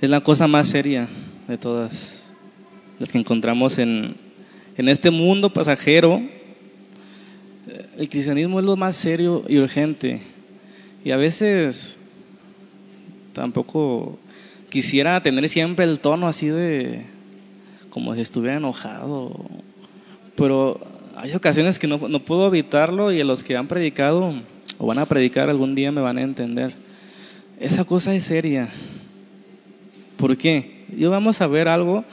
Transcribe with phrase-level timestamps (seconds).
[0.00, 1.08] Es la cosa más seria
[1.46, 2.26] de todas
[2.98, 4.16] las que encontramos en,
[4.78, 6.22] en este mundo pasajero.
[7.98, 10.22] El cristianismo es lo más serio y urgente.
[11.04, 11.98] Y a veces
[13.34, 14.18] tampoco
[14.70, 17.04] quisiera tener siempre el tono así de
[17.90, 19.34] como si estuviera enojado.
[20.34, 20.80] Pero
[21.14, 24.32] hay ocasiones que no, no puedo evitarlo y los que han predicado
[24.78, 26.72] o van a predicar algún día me van a entender.
[27.58, 28.70] Esa cosa es seria.
[30.20, 30.84] ¿Por qué?
[30.94, 32.04] Y vamos a ver algo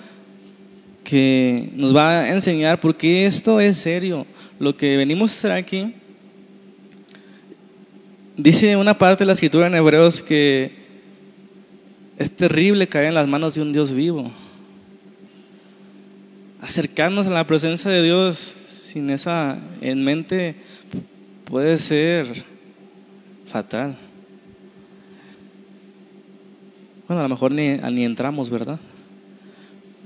[1.03, 4.25] que nos va a enseñar por qué esto es serio.
[4.59, 5.93] Lo que venimos a hacer aquí,
[8.37, 10.71] dice una parte de la escritura en Hebreos que
[12.17, 14.31] es terrible caer en las manos de un Dios vivo.
[16.61, 20.55] Acercarnos a la presencia de Dios sin esa en mente
[21.43, 22.45] puede ser
[23.47, 23.97] fatal.
[27.07, 28.79] Bueno, a lo mejor ni, ni entramos, ¿verdad?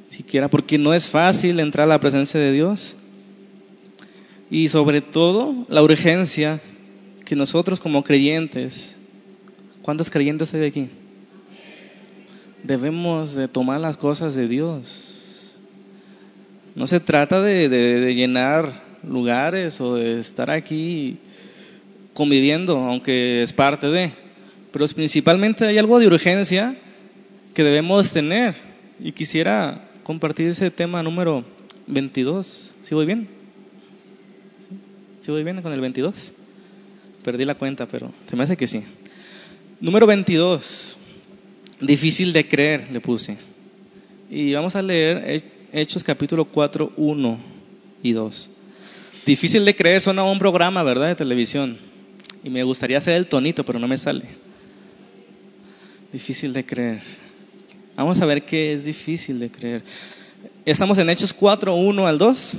[0.07, 2.95] Siquiera porque no es fácil entrar a la presencia de Dios.
[4.51, 6.61] Y sobre todo la urgencia
[7.25, 8.99] que nosotros como creyentes,
[9.81, 10.89] ¿cuántos creyentes hay aquí?
[12.61, 15.59] Debemos de tomar las cosas de Dios.
[16.75, 21.17] No se trata de, de llenar lugares o de estar aquí
[22.13, 24.11] conviviendo, aunque es parte de.
[24.71, 26.77] Pero principalmente hay algo de urgencia
[27.53, 28.55] que debemos tener.
[28.99, 31.43] Y quisiera compartir ese tema número
[31.87, 32.73] 22.
[32.81, 33.27] ¿Sí voy bien?
[35.19, 36.33] ¿Sí voy bien con el 22?
[37.23, 38.83] Perdí la cuenta, pero se me hace que sí.
[39.79, 40.97] Número 22.
[41.79, 43.37] Difícil de creer, le puse.
[44.29, 47.39] Y vamos a leer Hechos capítulo 4, 1
[48.03, 48.49] y 2.
[49.25, 51.07] Difícil de creer suena un programa, ¿verdad?
[51.07, 51.77] De televisión.
[52.43, 54.25] Y me gustaría hacer el tonito, pero no me sale.
[56.11, 57.01] Difícil de creer.
[57.95, 59.83] Vamos a ver qué es difícil de creer.
[60.65, 62.57] Estamos en Hechos 4, 1 al 2.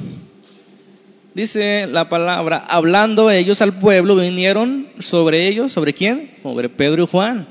[1.35, 6.31] Dice la palabra, hablando ellos al pueblo, vinieron sobre ellos, ¿sobre quién?
[6.43, 7.49] Sobre Pedro y Juan.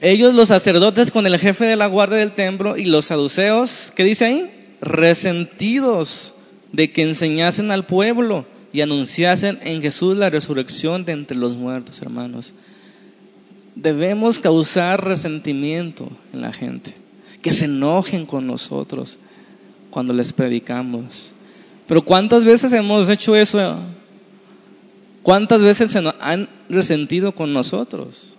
[0.00, 4.04] Ellos los sacerdotes con el jefe de la guardia del templo y los saduceos, ¿qué
[4.04, 4.50] dice ahí?
[4.80, 6.34] Resentidos
[6.72, 12.02] de que enseñasen al pueblo y anunciasen en Jesús la resurrección de entre los muertos,
[12.02, 12.52] hermanos.
[13.80, 16.96] Debemos causar resentimiento en la gente,
[17.42, 19.18] que se enojen con nosotros
[19.90, 21.32] cuando les predicamos.
[21.86, 23.76] Pero ¿cuántas veces hemos hecho eso?
[25.22, 28.36] ¿Cuántas veces se han resentido con nosotros?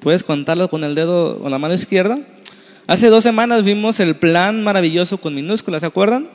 [0.00, 2.18] ¿Puedes contarlo con el dedo o la mano izquierda?
[2.88, 6.28] Hace dos semanas vimos el plan maravilloso con minúsculas, ¿se acuerdan?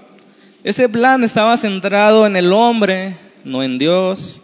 [0.63, 4.39] Ese plan estaba centrado en el hombre, no en Dios.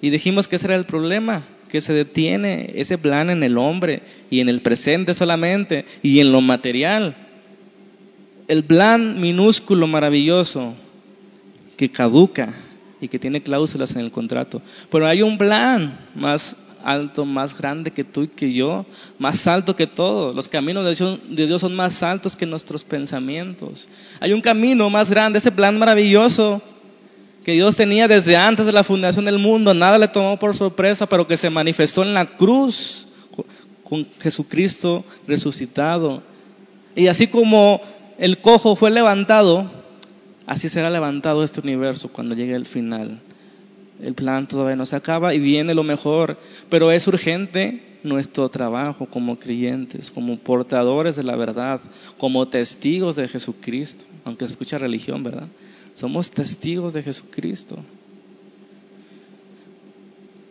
[0.00, 1.42] Y dijimos que ese era el problema,
[1.74, 6.30] que se detiene ese plan en el hombre y en el presente solamente y en
[6.30, 7.16] lo material.
[8.46, 10.74] El plan minúsculo, maravilloso,
[11.76, 12.54] que caduca
[13.00, 14.62] y que tiene cláusulas en el contrato.
[14.88, 16.54] Pero hay un plan más
[16.84, 18.86] alto, más grande que tú y que yo,
[19.18, 20.32] más alto que todo.
[20.32, 23.88] Los caminos de Dios son más altos que nuestros pensamientos.
[24.20, 26.62] Hay un camino más grande, ese plan maravilloso
[27.44, 31.06] que Dios tenía desde antes de la fundación del mundo, nada le tomó por sorpresa,
[31.06, 33.06] pero que se manifestó en la cruz
[33.84, 36.22] con Jesucristo resucitado.
[36.96, 37.82] Y así como
[38.18, 39.70] el cojo fue levantado,
[40.46, 43.20] así será levantado este universo cuando llegue el final.
[44.02, 46.38] El plan todavía no se acaba y viene lo mejor,
[46.70, 51.80] pero es urgente nuestro trabajo como creyentes, como portadores de la verdad,
[52.18, 55.48] como testigos de Jesucristo, aunque se escucha religión, ¿verdad?
[55.94, 57.78] Somos testigos de Jesucristo.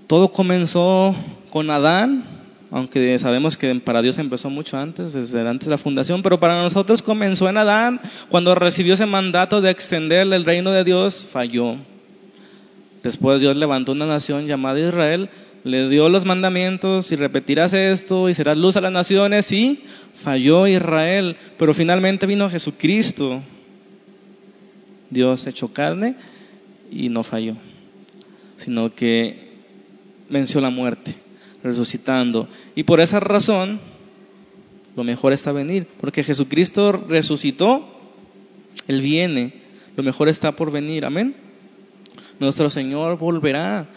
[0.07, 1.15] Todo comenzó
[1.49, 2.23] con Adán,
[2.71, 6.61] aunque sabemos que para Dios empezó mucho antes, desde antes de la fundación, pero para
[6.61, 7.99] nosotros comenzó en Adán,
[8.29, 11.77] cuando recibió ese mandato de extenderle el reino de Dios, falló
[13.03, 15.29] Después Dios levantó una nación llamada Israel,
[15.65, 19.83] le dio los mandamientos y repetirás esto y serás luz a las naciones y
[20.15, 23.41] falló Israel, pero finalmente vino Jesucristo.
[25.13, 26.15] Dios hecho carne
[26.91, 27.55] y no falló,
[28.57, 29.51] sino que
[30.29, 31.15] venció la muerte,
[31.63, 32.47] resucitando.
[32.75, 33.79] Y por esa razón,
[34.95, 37.87] lo mejor está venir, porque Jesucristo resucitó,
[38.87, 39.61] Él viene,
[39.95, 41.35] lo mejor está por venir, amén
[42.39, 43.87] nuestro Señor volverá.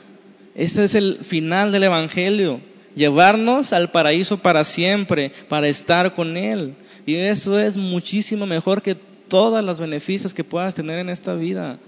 [0.54, 2.60] Ese es el final del Evangelio,
[2.94, 6.74] llevarnos al paraíso para siempre, para estar con Él.
[7.04, 8.96] Y eso es muchísimo mejor que
[9.28, 11.78] todos los beneficios que puedas tener en esta vida.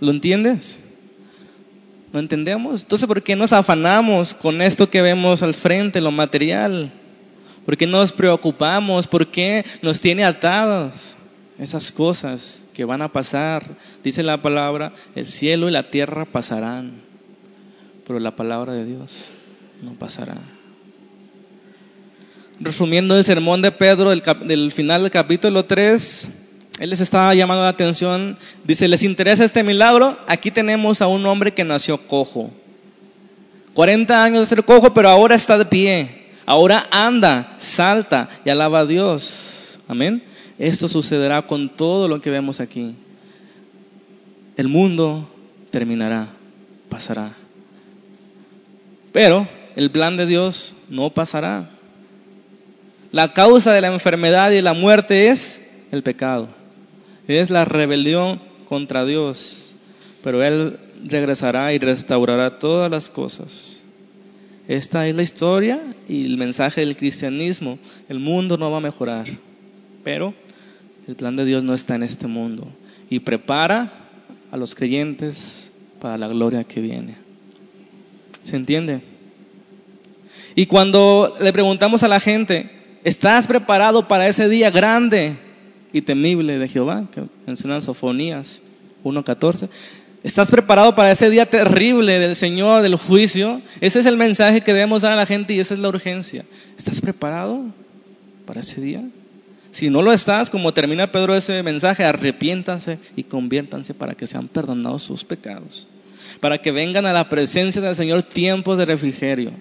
[0.00, 0.80] ¿Lo entiendes?
[2.12, 2.82] ¿Lo entendemos?
[2.82, 6.92] Entonces, ¿por qué nos afanamos con esto que vemos al frente, lo material?
[7.64, 9.06] ¿Por qué nos preocupamos?
[9.06, 11.16] ¿Por qué nos tiene atados?
[11.58, 17.02] Esas cosas que van a pasar, dice la palabra, el cielo y la tierra pasarán,
[18.06, 19.32] pero la palabra de Dios
[19.82, 20.55] no pasará.
[22.58, 26.30] Resumiendo el sermón de Pedro del, del final del capítulo 3,
[26.78, 30.18] él les estaba llamando la atención, dice, ¿les interesa este milagro?
[30.26, 32.50] Aquí tenemos a un hombre que nació cojo.
[33.74, 36.26] 40 años de ser cojo, pero ahora está de pie.
[36.46, 39.80] Ahora anda, salta y alaba a Dios.
[39.88, 40.22] Amén.
[40.58, 42.94] Esto sucederá con todo lo que vemos aquí.
[44.56, 45.28] El mundo
[45.70, 46.28] terminará,
[46.88, 47.36] pasará.
[49.12, 51.75] Pero el plan de Dios no pasará.
[53.12, 55.60] La causa de la enfermedad y la muerte es
[55.90, 56.48] el pecado.
[57.28, 59.74] Es la rebelión contra Dios.
[60.22, 63.82] Pero Él regresará y restaurará todas las cosas.
[64.68, 67.78] Esta es la historia y el mensaje del cristianismo.
[68.08, 69.26] El mundo no va a mejorar,
[70.02, 70.34] pero
[71.06, 72.66] el plan de Dios no está en este mundo
[73.08, 73.92] y prepara
[74.50, 77.16] a los creyentes para la gloria que viene.
[78.42, 79.02] ¿Se entiende?
[80.56, 82.70] Y cuando le preguntamos a la gente,
[83.06, 85.36] ¿estás preparado para ese día grande
[85.92, 87.06] y temible de Jehová?
[87.12, 88.60] Que mencionan Sofonías
[89.04, 89.68] 1.14.
[90.24, 93.62] ¿Estás preparado para ese día terrible del Señor, del juicio?
[93.80, 96.44] Ese es el mensaje que debemos dar a la gente y esa es la urgencia.
[96.76, 97.66] ¿Estás preparado
[98.44, 99.04] para ese día?
[99.70, 104.48] Si no lo estás, como termina Pedro ese mensaje, arrepiéntanse y conviértanse para que sean
[104.48, 105.86] perdonados sus pecados.
[106.40, 109.52] Para que vengan a la presencia del Señor tiempos de refrigerio.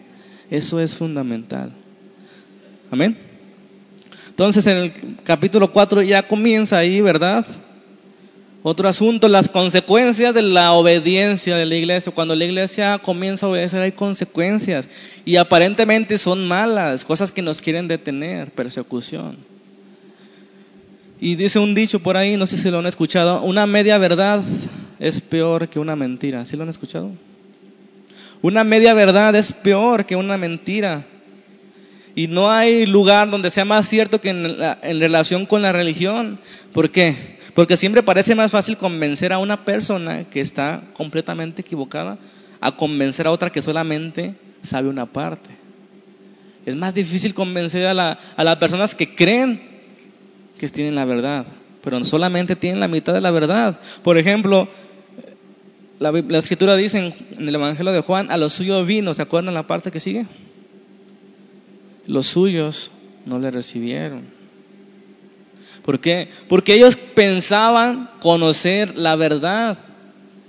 [0.50, 1.74] Eso es fundamental.
[2.90, 3.35] Amén.
[4.36, 4.94] Entonces en el
[5.24, 7.46] capítulo 4 ya comienza ahí, ¿verdad?
[8.64, 12.12] Otro asunto, las consecuencias de la obediencia de la iglesia.
[12.12, 14.90] Cuando la iglesia comienza a obedecer hay consecuencias
[15.24, 19.38] y aparentemente son malas, cosas que nos quieren detener, persecución.
[21.22, 24.44] Y dice un dicho por ahí, no sé si lo han escuchado, una media verdad
[25.00, 26.44] es peor que una mentira.
[26.44, 27.12] ¿Sí lo han escuchado?
[28.42, 31.06] Una media verdad es peor que una mentira.
[32.16, 36.40] Y no hay lugar donde sea más cierto que en, relación con la religión.
[36.72, 37.38] ¿Por qué?
[37.54, 42.18] Porque siempre parece más fácil convencer a una persona que está completamente equivocada
[42.62, 45.52] a convencer a otra que solamente sabe una parte.
[46.66, 49.62] Es más difícil convencer a, las personas que creen
[50.58, 51.46] que tienen la verdad,
[51.84, 53.80] pero solamente tienen la mitad de la verdad.
[54.04, 54.70] Por ejemplo,
[56.00, 59.22] la, la escritura dice en, en, el Evangelio de Juan, a los suyos vino, ¿se
[59.22, 60.26] acuerdan la parte que sigue?
[62.08, 62.92] Los suyos
[63.26, 64.24] no le recibieron.
[65.84, 66.30] ¿Por qué?
[66.50, 69.78] Porque ellos pensaban conocer la verdad.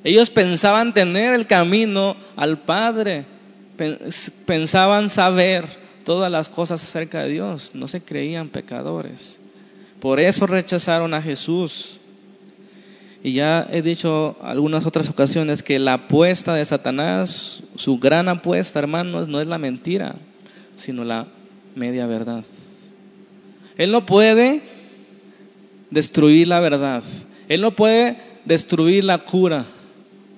[0.03, 3.27] Ellos pensaban tener el camino al Padre.
[4.47, 5.67] Pensaban saber
[6.05, 7.73] todas las cosas acerca de Dios.
[7.75, 9.39] No se creían pecadores.
[10.01, 12.01] Por eso rechazaron a Jesús.
[13.23, 18.79] Y ya he dicho algunas otras ocasiones que la apuesta de Satanás, su gran apuesta,
[18.79, 20.15] hermanos, no es la mentira,
[20.77, 21.27] sino la
[21.77, 22.45] media verdad.
[23.77, 24.63] Él no puede
[25.91, 27.05] destruir la verdad.
[27.49, 29.65] Él no puede destruir la cura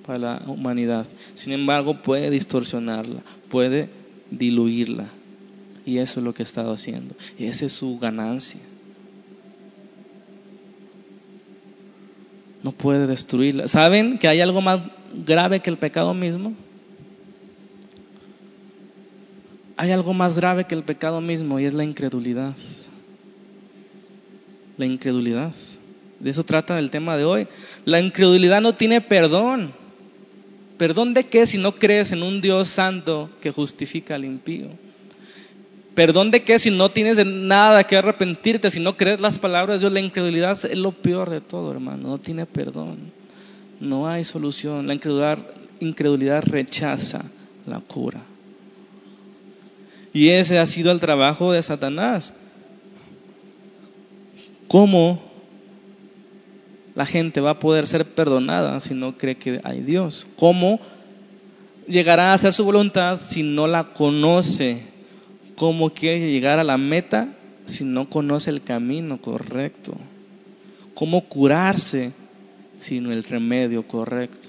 [0.04, 1.06] para la humanidad.
[1.34, 3.88] Sin embargo, puede distorsionarla, puede
[4.30, 5.06] diluirla.
[5.86, 7.14] Y eso es lo que ha estado haciendo.
[7.38, 8.60] Y esa es su ganancia.
[12.62, 13.68] No puede destruirla.
[13.68, 14.80] ¿Saben que hay algo más
[15.24, 16.54] grave que el pecado mismo?
[19.78, 22.54] Hay algo más grave que el pecado mismo y es la incredulidad
[24.78, 25.52] la incredulidad.
[26.20, 27.46] De eso trata el tema de hoy.
[27.84, 29.72] La incredulidad no tiene perdón.
[30.78, 34.68] ¿Perdón de qué si no crees en un Dios santo que justifica al impío?
[35.94, 39.80] ¿Perdón de qué si no tienes nada que arrepentirte, si no crees las palabras de
[39.80, 39.92] Dios?
[39.92, 42.08] La incredulidad es lo peor de todo, hermano.
[42.08, 43.12] No tiene perdón.
[43.80, 44.86] No hay solución.
[44.86, 45.38] La incredulidad,
[45.80, 47.24] incredulidad rechaza
[47.66, 48.22] la cura.
[50.12, 52.34] Y ese ha sido el trabajo de Satanás.
[54.68, 55.20] ¿Cómo
[56.94, 60.26] la gente va a poder ser perdonada si no cree que hay Dios?
[60.36, 60.80] ¿Cómo
[61.86, 64.82] llegará a hacer su voluntad si no la conoce?
[65.56, 67.28] ¿Cómo quiere llegar a la meta
[67.64, 69.94] si no conoce el camino correcto?
[70.94, 72.12] ¿Cómo curarse
[72.78, 74.48] sin el remedio correcto?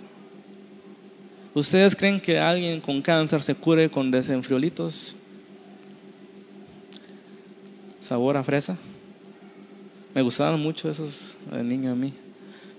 [1.54, 5.16] ¿Ustedes creen que alguien con cáncer se cure con desenfriolitos?
[8.00, 8.78] ¿Sabor a fresa?
[10.16, 12.14] Me gustaban mucho esos de niño a mí.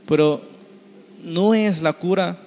[0.07, 0.43] Pero
[1.23, 2.39] no es la cura.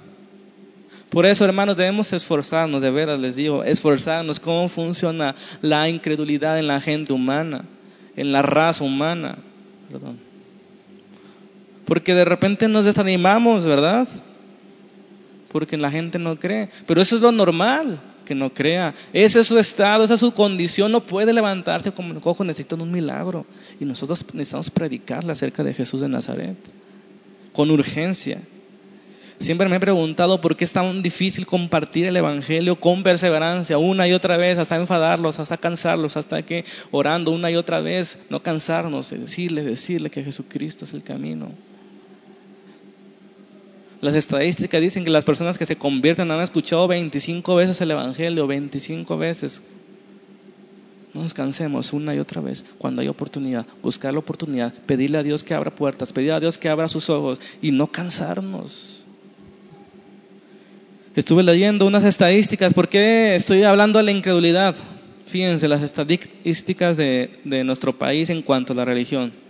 [1.10, 6.68] Por eso, hermanos, debemos esforzarnos, de veras les digo, esforzarnos cómo funciona la incredulidad en
[6.68, 7.66] la gente humana,
[8.16, 9.38] en la raza humana.
[9.92, 10.20] Perdón.
[11.86, 14.08] Porque de repente nos desanimamos, ¿verdad?
[15.52, 16.70] Porque la gente no cree.
[16.88, 18.94] Pero eso es lo normal, que no crea.
[19.12, 20.92] Ese es su estado, esa es su condición.
[20.92, 23.46] No puede levantarse como el cojo, necesitan un milagro.
[23.80, 26.58] Y nosotros necesitamos predicarle acerca de Jesús de Nazaret,
[27.54, 28.42] con urgencia.
[29.40, 34.08] Siempre me he preguntado por qué es tan difícil compartir el Evangelio con perseverancia una
[34.08, 38.42] y otra vez, hasta enfadarlos, hasta cansarlos, hasta que orando una y otra vez, no
[38.42, 41.52] cansarnos, decirle, decirle que Jesucristo es el camino.
[44.04, 48.48] Las estadísticas dicen que las personas que se convierten han escuchado 25 veces el Evangelio,
[48.48, 49.64] 25 veces.
[51.14, 55.24] No nos cansemos una y otra vez cuando hay oportunidad, buscar la oportunidad, pedirle a
[55.24, 59.06] Dios que abra puertas, pedirle a Dios que abra sus ojos y no cansarnos.
[61.16, 64.76] Estuve leyendo unas estadísticas, ¿por qué estoy hablando de la incredulidad?
[65.28, 69.43] Fíjense, las estadísticas de, de nuestro país en cuanto a la religión.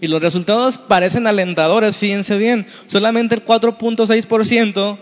[0.00, 2.66] Y los resultados parecen alentadores, fíjense bien.
[2.86, 4.98] Solamente el 4.6%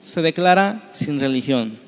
[0.00, 1.78] se declara sin religión.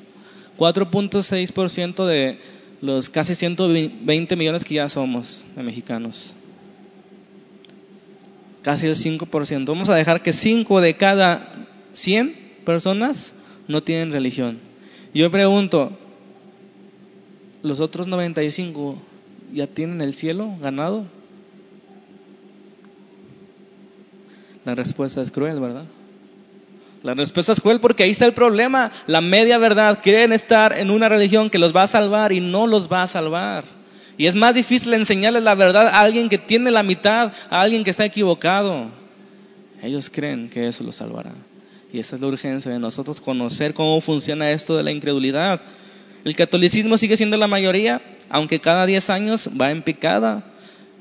[0.59, 2.39] 4.6% de
[2.81, 6.35] los casi 120 millones que ya somos de mexicanos.
[8.63, 9.67] Casi el 5%.
[9.67, 13.35] Vamos a dejar que 5 de cada 100 personas
[13.69, 14.59] no tienen religión.
[15.13, 15.97] Yo pregunto,
[17.63, 18.97] ¿los otros 95
[19.53, 21.07] ya tienen el cielo ganado?
[24.65, 25.85] La respuesta es cruel, ¿verdad?
[27.03, 28.91] La respuesta es cruel porque ahí está el problema.
[29.07, 29.99] La media verdad.
[30.03, 33.07] Quieren estar en una religión que los va a salvar y no los va a
[33.07, 33.65] salvar.
[34.17, 37.85] Y es más difícil enseñarles la verdad a alguien que tiene la mitad, a alguien
[37.85, 38.87] que está equivocado.
[39.83, 41.33] Ellos creen que eso los salvará.
[41.93, 45.61] Y esa es la urgencia de nosotros conocer cómo funciona esto de la incredulidad.
[46.25, 50.43] El catolicismo sigue siendo la mayoría, aunque cada 10 años va en picada.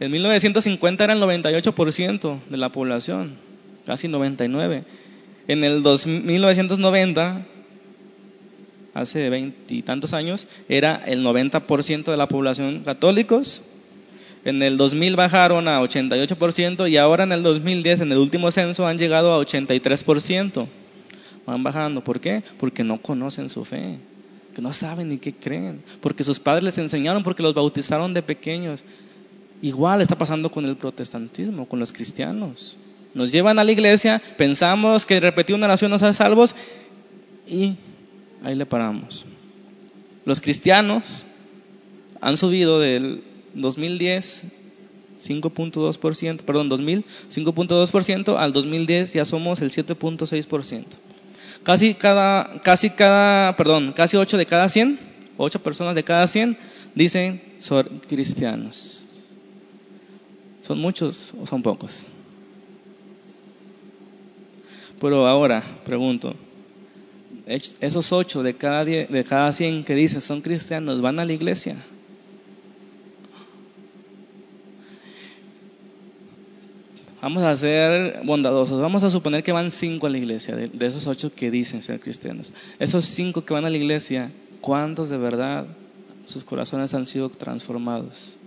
[0.01, 3.53] En 1950 era el 98% de la población
[3.86, 4.84] casi 99.
[5.48, 7.46] En el 1990,
[8.94, 13.62] hace veintitantos años, era el 90% de la población católicos.
[14.46, 18.86] En el 2000 bajaron a 88% y ahora en el 2010, en el último censo,
[18.86, 20.68] han llegado a 83%.
[21.46, 22.04] Van bajando.
[22.04, 22.44] ¿Por qué?
[22.58, 24.00] Porque no conocen su fe,
[24.54, 28.22] que no saben ni qué creen, porque sus padres les enseñaron, porque los bautizaron de
[28.22, 28.84] pequeños.
[29.62, 32.78] Igual está pasando con el protestantismo, con los cristianos.
[33.13, 36.55] Nos llevan a la iglesia, pensamos que repetir una oración nos hace salvos
[37.48, 37.75] y
[38.43, 39.25] ahí le paramos.
[40.25, 41.25] Los cristianos
[42.22, 44.46] han subido del 2010
[45.20, 50.86] 5.2%, perdón, 2000 5.2% al 2010 ya somos el 7.6%.
[51.63, 55.00] Casi cada casi cada, perdón, casi 8 de cada 100,
[55.38, 56.58] 8 personas de cada 100
[56.96, 59.22] dicen son cristianos.
[60.62, 62.08] ¿Son muchos o son pocos?
[65.04, 66.34] Pero ahora, pregunto,
[67.46, 71.76] esos ocho de cada, de cada cien que dicen son cristianos, ¿van a la iglesia?
[77.22, 78.82] Vamos a ser bondadosos.
[78.82, 81.82] Vamos a suponer que van cinco a la iglesia, de, de, esos ocho que dicen
[81.82, 82.54] ser cristianos.
[82.80, 84.32] Esos cinco que van a la iglesia,
[84.62, 85.66] ¿cuántos de verdad
[86.24, 88.40] sus corazones han sido transformados?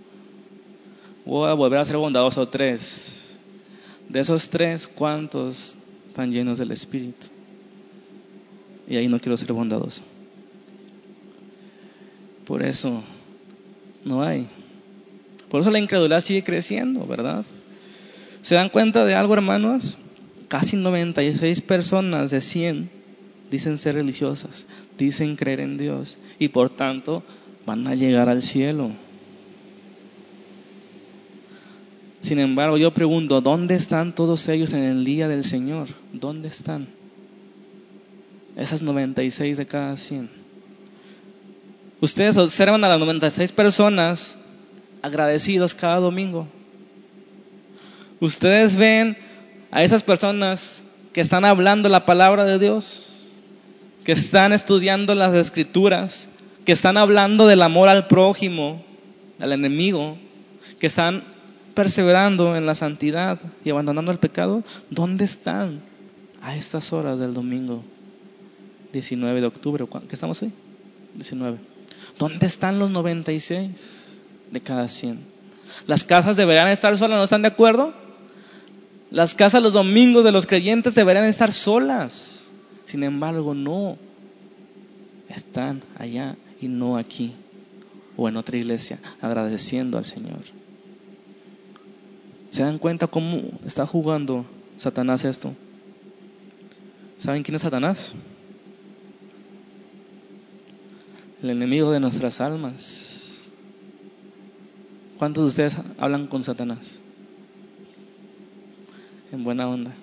[1.23, 2.47] Voy a volver a ser bondadoso.
[2.47, 3.37] Tres.
[4.09, 5.77] De esos tres, ¿cuántos
[6.17, 7.27] están llenos del Espíritu.
[8.89, 10.01] Y ahí no quiero ser bondadoso.
[12.43, 13.03] Por eso
[14.03, 14.47] no hay.
[15.47, 17.45] Por eso la incredulidad sigue creciendo, ¿verdad?
[18.41, 19.99] ¿Se dan cuenta de algo, hermanos?
[20.47, 22.89] Casi 96 personas de 100
[23.51, 24.65] dicen ser religiosas,
[24.97, 27.21] dicen creer en Dios y por tanto
[27.67, 28.89] van a llegar al cielo.
[32.21, 35.87] Sin embargo, yo pregunto, ¿dónde están todos ellos en el día del Señor?
[36.13, 36.87] ¿Dónde están?
[38.55, 40.29] Esas 96 de cada 100.
[42.01, 44.37] Ustedes observan a las 96 personas
[45.01, 46.47] agradecidos cada domingo.
[48.19, 49.17] Ustedes ven
[49.71, 50.83] a esas personas
[51.13, 53.31] que están hablando la palabra de Dios,
[54.03, 56.29] que están estudiando las escrituras,
[56.65, 58.83] que están hablando del amor al prójimo,
[59.39, 60.17] al enemigo,
[60.79, 61.23] que están
[61.77, 65.81] perseverando en la santidad y abandonando el pecado, ¿dónde están
[66.41, 67.83] a estas horas del domingo
[68.93, 69.85] 19 de octubre?
[70.09, 70.51] ¿Qué estamos ahí?
[71.13, 71.59] 19.
[72.17, 75.19] ¿Dónde están los 96 de cada 100?
[75.85, 77.93] Las casas deberían estar solas, ¿no están de acuerdo?
[79.11, 82.55] Las casas los domingos de los creyentes deberían estar solas.
[82.85, 83.99] Sin embargo, no.
[85.29, 87.35] Están allá y no aquí.
[88.15, 90.41] O en otra iglesia, agradeciendo al Señor.
[92.49, 94.45] ¿Se dan cuenta cómo está jugando
[94.77, 95.53] Satanás esto?
[97.17, 98.13] ¿Saben quién es Satanás?
[101.41, 103.53] El enemigo de nuestras almas.
[105.17, 107.01] ¿Cuántos de ustedes hablan con Satanás?
[109.31, 109.93] En buena onda.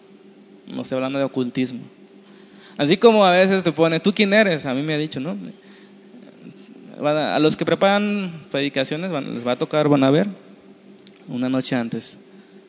[0.67, 1.81] No estoy hablando de ocultismo.
[2.77, 4.67] Así como a veces te pone, ¿tú quién eres?
[4.67, 5.37] A mí me ha dicho, ¿no?
[6.99, 10.29] A los que preparan predicaciones les va a tocar, van a ver,
[11.29, 12.19] una noche antes.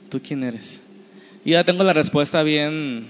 [0.09, 0.81] ¿Tú quién eres?
[1.43, 3.07] Y ya tengo la respuesta bien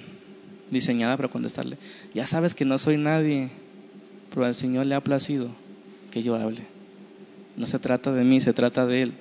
[0.70, 1.78] diseñada para contestarle.
[2.14, 3.50] Ya sabes que no soy nadie,
[4.30, 5.50] pero al Señor le ha placido
[6.12, 6.62] que yo hable.
[7.56, 9.14] No se trata de mí, se trata de Él.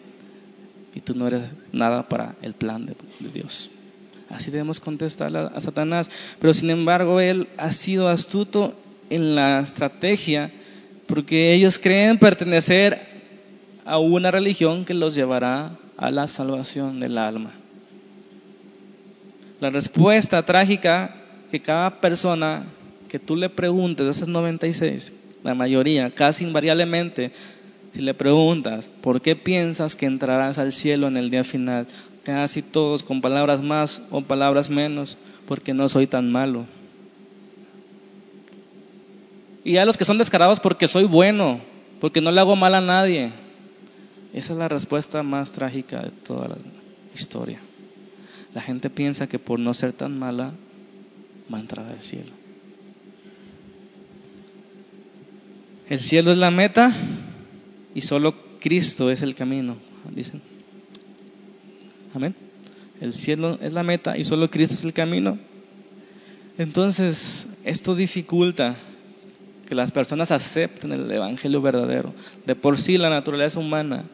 [0.94, 2.96] Y tú no eres nada para el plan de,
[3.32, 3.70] Dios.
[4.28, 6.08] Así debemos contestar a, a Satanás.
[6.40, 8.76] Pero sin embargo, Él ha sido astuto
[9.10, 10.52] en la estrategia
[11.06, 13.14] porque ellos creen pertenecer
[13.84, 17.52] a una religión que los llevará a la salvación del alma.
[19.60, 21.16] La respuesta trágica
[21.50, 22.64] que cada persona
[23.08, 25.12] que tú le preguntes, esas 96,
[25.44, 27.30] la mayoría, casi invariablemente,
[27.92, 31.86] si le preguntas, ¿por qué piensas que entrarás al cielo en el día final?
[32.24, 36.66] Casi todos con palabras más o palabras menos, porque no soy tan malo.
[39.62, 41.60] Y a los que son descarados porque soy bueno,
[42.00, 43.30] porque no le hago mal a nadie.
[44.32, 46.56] Esa es la respuesta más trágica de toda la
[47.14, 47.60] historia.
[48.54, 50.52] La gente piensa que por no ser tan mala
[51.52, 52.30] va a entrar al cielo.
[55.88, 56.92] El cielo es la meta
[57.94, 59.76] y solo Cristo es el camino,
[60.14, 60.40] dicen.
[62.14, 62.34] Amén.
[63.00, 65.36] El cielo es la meta y solo Cristo es el camino.
[66.56, 68.76] Entonces, esto dificulta
[69.66, 72.14] que las personas acepten el Evangelio verdadero.
[72.46, 74.04] De por sí la naturaleza humana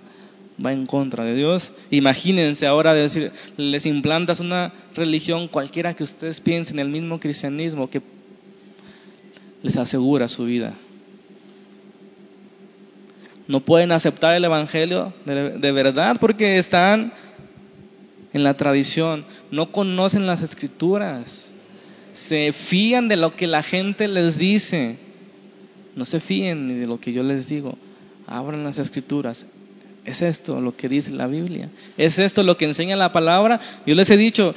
[0.65, 1.73] va en contra de Dios.
[1.91, 8.03] Imagínense ahora decir, les implantas una religión cualquiera que ustedes piensen, el mismo cristianismo que
[9.63, 10.75] les asegura su vida.
[13.49, 17.13] No pueden aceptar el Evangelio de, de verdad porque están
[18.33, 21.53] en la tradición, no conocen las escrituras,
[22.13, 24.99] se fían de lo que la gente les dice,
[25.97, 27.77] no se fíen ni de lo que yo les digo,
[28.27, 29.47] abran las escrituras,
[30.05, 31.71] es esto lo que dice la Biblia.
[31.97, 33.61] Es esto lo que enseña la palabra.
[33.87, 34.55] Yo les he dicho,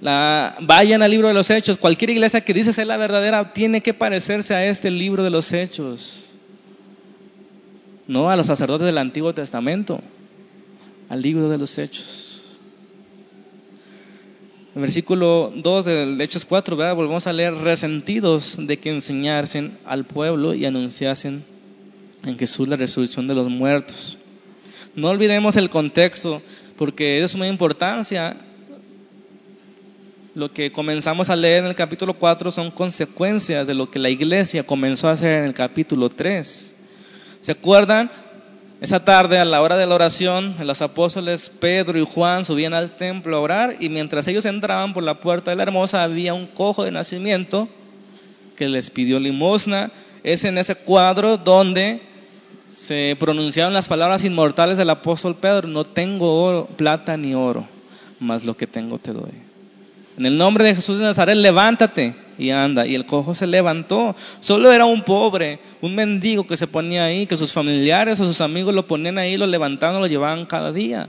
[0.00, 1.78] la, vayan al libro de los hechos.
[1.78, 5.52] Cualquier iglesia que dice ser la verdadera tiene que parecerse a este libro de los
[5.52, 6.32] hechos.
[8.08, 10.00] No a los sacerdotes del Antiguo Testamento,
[11.08, 12.58] al libro de los hechos.
[14.74, 16.96] El versículo 2 del Hechos 4, ¿verdad?
[16.96, 21.44] volvemos a leer, resentidos de que enseñasen al pueblo y anunciasen
[22.24, 24.18] en Jesús la resurrección de los muertos.
[24.94, 26.42] No olvidemos el contexto,
[26.76, 28.36] porque es de suma importancia.
[30.34, 34.10] Lo que comenzamos a leer en el capítulo 4 son consecuencias de lo que la
[34.10, 36.74] iglesia comenzó a hacer en el capítulo 3.
[37.40, 38.10] ¿Se acuerdan?
[38.82, 42.96] Esa tarde, a la hora de la oración, los apóstoles Pedro y Juan subían al
[42.96, 46.48] templo a orar y mientras ellos entraban por la puerta de la hermosa había un
[46.48, 47.68] cojo de nacimiento
[48.56, 49.90] que les pidió limosna.
[50.24, 52.11] Es en ese cuadro donde
[52.74, 57.66] se pronunciaron las palabras inmortales del apóstol Pedro, no tengo oro, plata ni oro,
[58.18, 59.32] mas lo que tengo te doy.
[60.16, 62.86] En el nombre de Jesús de Nazaret, levántate y anda.
[62.86, 64.14] Y el cojo se levantó.
[64.40, 68.40] Solo era un pobre, un mendigo que se ponía ahí, que sus familiares o sus
[68.40, 71.08] amigos lo ponían ahí, lo levantaban, lo llevaban cada día.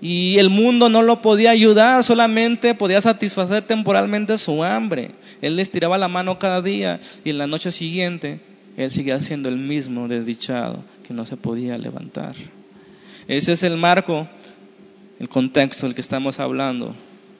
[0.00, 5.12] Y el mundo no lo podía ayudar, solamente podía satisfacer temporalmente su hambre.
[5.40, 8.40] Él les tiraba la mano cada día y en la noche siguiente
[8.78, 12.36] él seguía siendo el mismo desdichado que no se podía levantar.
[13.26, 14.28] Ese es el marco,
[15.18, 16.94] el contexto del que estamos hablando.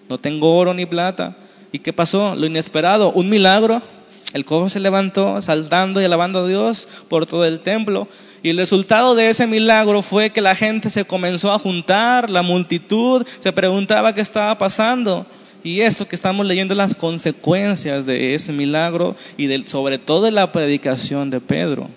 [0.09, 1.37] No tengo oro ni plata.
[1.71, 2.35] ¿Y qué pasó?
[2.35, 3.81] Lo inesperado, un milagro.
[4.33, 8.09] El cojo se levantó saltando y alabando a Dios por todo el templo.
[8.43, 12.43] Y el resultado de ese milagro fue que la gente se comenzó a juntar, la
[12.43, 15.25] multitud se preguntaba qué estaba pasando.
[15.65, 20.53] Y esto que estamos leyendo las consecuencias de ese milagro y sobre todo de la
[20.53, 21.89] predicación de Pedro,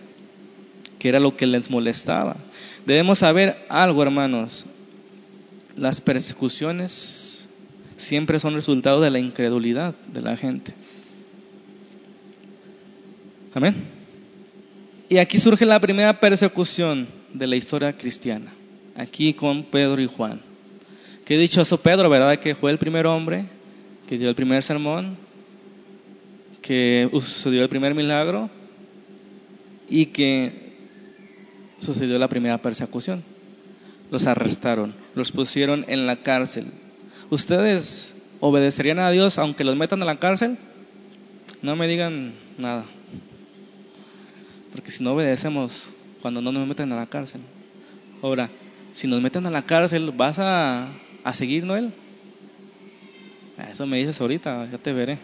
[1.00, 2.38] que era lo que les molestaba.
[2.86, 4.66] Debemos saber algo, hermanos.
[5.78, 7.48] Las persecuciones
[7.98, 10.74] siempre son resultado de la incredulidad de la gente.
[13.54, 13.76] Amén.
[15.10, 18.54] Y aquí surge la primera persecución de la historia cristiana.
[18.96, 20.51] Aquí con Pedro y Juan.
[21.32, 22.40] Qué dichoso Pedro, ¿verdad?
[22.40, 23.46] Que fue el primer hombre
[24.06, 25.16] que dio el primer sermón.
[26.62, 28.50] que sucedió el primer milagro
[29.88, 30.74] y que
[31.80, 33.24] sucedió la primera persecución.
[34.10, 36.66] Los arrestaron, los pusieron en la cárcel.
[37.30, 40.58] ¿Ustedes obedecerían a Dios aunque los metan a la cárcel?
[41.62, 42.84] No me digan nada.
[44.74, 47.40] Porque si no obedecemos cuando no nos meten a la cárcel.
[48.22, 48.50] Ahora,
[48.92, 50.90] si nos meten a la cárcel, ¿vas a,
[51.24, 51.94] a seguir, Noel?
[53.70, 55.18] Eso me dices ahorita, ya te veré.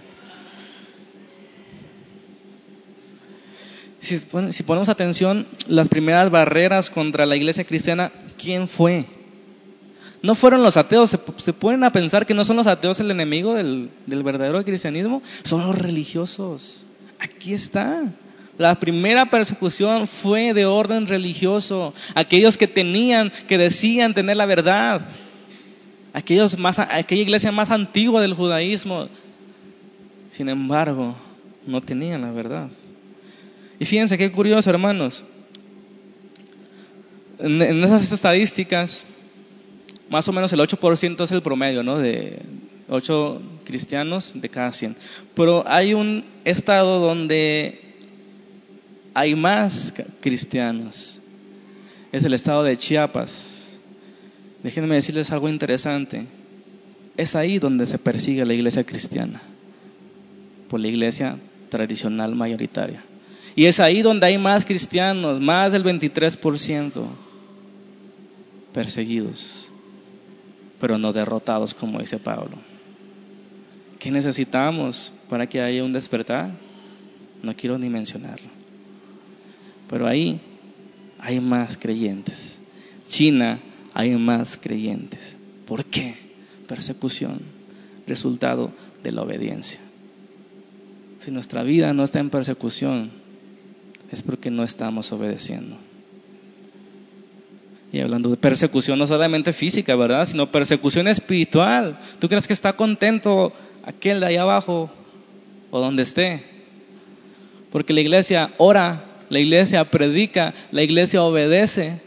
[4.00, 9.06] Si, ponemos atención, las primeras barreras contra la iglesia cristiana, ¿quién fue?
[10.22, 13.12] No fueron los ateos, se, se pueden a pensar que no son los ateos el
[13.12, 16.86] enemigo del, del verdadero cristianismo, son los religiosos.
[17.20, 18.04] Aquí está.
[18.58, 21.94] La primera persecución fue de orden religioso.
[22.16, 25.02] Aquellos que tenían, que decían tener la verdad.
[26.13, 29.08] Aquellos más, aquella iglesia más antigua del judaísmo.
[30.32, 31.15] Sin embargo,
[31.65, 32.70] no tenían la verdad.
[33.80, 35.24] Y fíjense qué curioso, hermanos.
[37.39, 39.06] En, esas estadísticas,
[40.10, 42.00] más o menos el 8% es el promedio, ¿no?
[42.00, 42.39] De
[42.89, 44.96] 8 cristianos de cada 100.
[45.36, 47.80] Pero hay un estado donde
[49.13, 51.20] hay más cristianos.
[52.12, 53.57] Es el estado de Chiapas.
[54.67, 56.25] Déjenme decirles algo interesante.
[57.15, 59.41] Es ahí donde se persigue la iglesia cristiana,
[60.67, 61.38] por la iglesia
[61.69, 63.01] tradicional mayoritaria.
[63.56, 67.06] Y es ahí donde hay más cristianos, más del 23%
[68.73, 69.71] perseguidos,
[70.82, 72.58] pero no derrotados, como dice Pablo.
[73.99, 76.51] ¿Qué necesitamos para que haya un despertar?
[77.41, 78.49] No quiero ni mencionarlo.
[79.89, 80.41] Pero ahí
[81.19, 82.62] hay más creyentes.
[83.08, 83.62] China
[83.98, 85.36] hay más creyentes.
[85.66, 86.16] ¿Por qué?
[86.68, 87.40] Persecución,
[88.06, 89.80] resultado de la obediencia.
[91.18, 93.10] Si nuestra vida no está en persecución,
[94.12, 95.78] es porque no estamos obedeciendo.
[97.92, 100.26] Y hablando de persecución, no solamente física, ¿verdad?
[100.26, 101.98] Sino persecución espiritual.
[102.20, 103.52] ¿Tú crees que está contento
[103.84, 104.92] aquel de ahí abajo
[105.72, 106.44] o donde esté?
[107.72, 112.02] Porque la iglesia ora la iglesia predica, la iglesia obedece.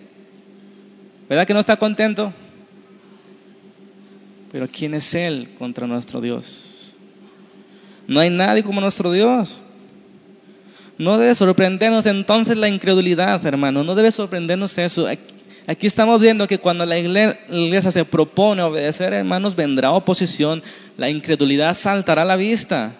[1.30, 2.34] ¿Verdad que no está contento?
[4.52, 6.92] Pero ¿quién es Él contra nuestro Dios?
[8.06, 9.62] No hay nadie como nuestro Dios.
[10.98, 13.82] No debe sorprendernos entonces la incredulidad, hermano.
[13.82, 15.06] No debe sorprendernos eso.
[15.66, 20.62] Aquí estamos viendo que cuando la iglesia se propone obedecer, hermanos, vendrá oposición.
[20.98, 22.96] La incredulidad saltará a la vista.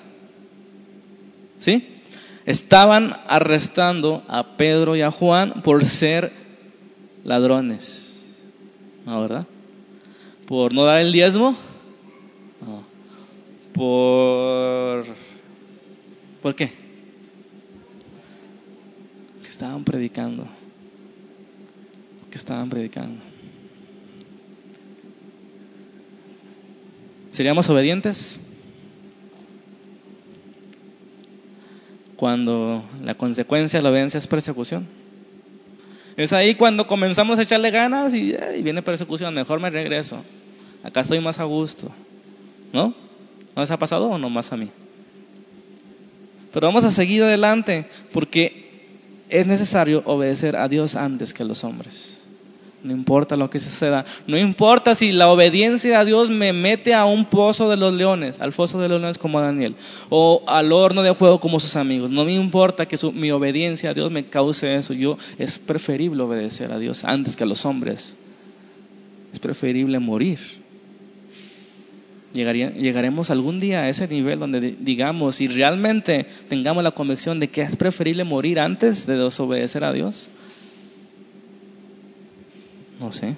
[1.59, 2.01] ¿Sí?
[2.47, 6.33] estaban arrestando a Pedro y a Juan por ser
[7.23, 8.10] ladrones.
[9.05, 9.47] ¿No, verdad?
[10.47, 11.57] ¿Por no dar el diezmo?
[12.61, 12.85] No.
[13.73, 15.07] ¿Por...
[16.43, 16.73] ¿Por qué?
[19.43, 20.47] Que estaban predicando.
[22.31, 23.23] Que estaban predicando.
[27.31, 28.41] ¿Seríamos obedientes?
[32.21, 34.87] cuando la consecuencia de la obediencia es persecución.
[36.21, 40.23] Es ahí cuando comenzamos a echarle ganas y, viene persecución, mejor me regreso.
[40.83, 41.91] Acá estoy más a gusto.
[42.75, 42.95] ¿No?
[43.57, 44.69] ¿No les ha pasado o no más a mí?
[46.53, 48.99] Pero vamos a seguir adelante porque
[49.31, 52.20] es necesario obedecer a Dios antes que a los hombres.
[52.83, 54.07] No importa lo que suceda.
[54.27, 58.41] No importa si la obediencia a Dios me mete a un pozo de los leones,
[58.41, 59.75] al foso de los leones como Daniel,
[60.09, 62.11] o al horno de fuego como sus amigos.
[62.11, 64.95] No me importa que mi obediencia a Dios me cause eso.
[64.95, 68.17] Yo es preferible obedecer a Dios antes que a los hombres.
[69.33, 70.39] Es preferible morir.
[72.33, 77.61] llegaremos algún día a ese nivel donde digamos y realmente tengamos la convicción de que
[77.61, 80.31] es preferible morir antes de desobedecer a Dios.
[83.01, 83.35] No sé.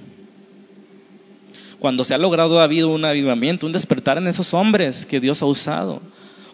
[1.78, 5.42] Cuando se ha logrado, ha habido un avivamiento, un despertar en esos hombres que Dios
[5.42, 6.02] ha usado.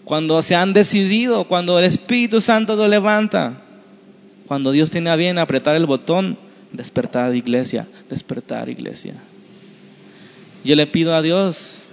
[0.04, 3.62] Cuando se han decidido, cuando el Espíritu Santo lo levanta.
[4.46, 6.38] Cuando Dios tiene a bien apretar el botón,
[6.72, 9.14] despertar iglesia, despertar iglesia.
[10.64, 11.88] Yo le pido a Dios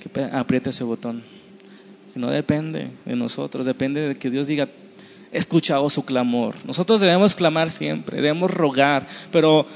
[0.00, 1.22] que apriete ese botón.
[2.14, 4.68] No depende de nosotros, depende de que Dios diga,
[5.32, 6.54] escuchado su clamor.
[6.66, 9.66] Nosotros debemos clamar siempre, debemos rogar, pero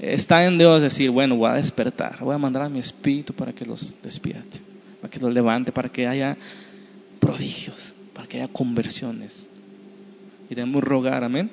[0.00, 3.52] está en Dios decir, bueno, voy a despertar, voy a mandar a mi espíritu para
[3.52, 4.60] que los despierte,
[5.00, 6.36] para que los levante, para que haya
[7.20, 9.46] prodigios, para que haya conversiones.
[10.50, 11.50] Y debemos rogar, amén.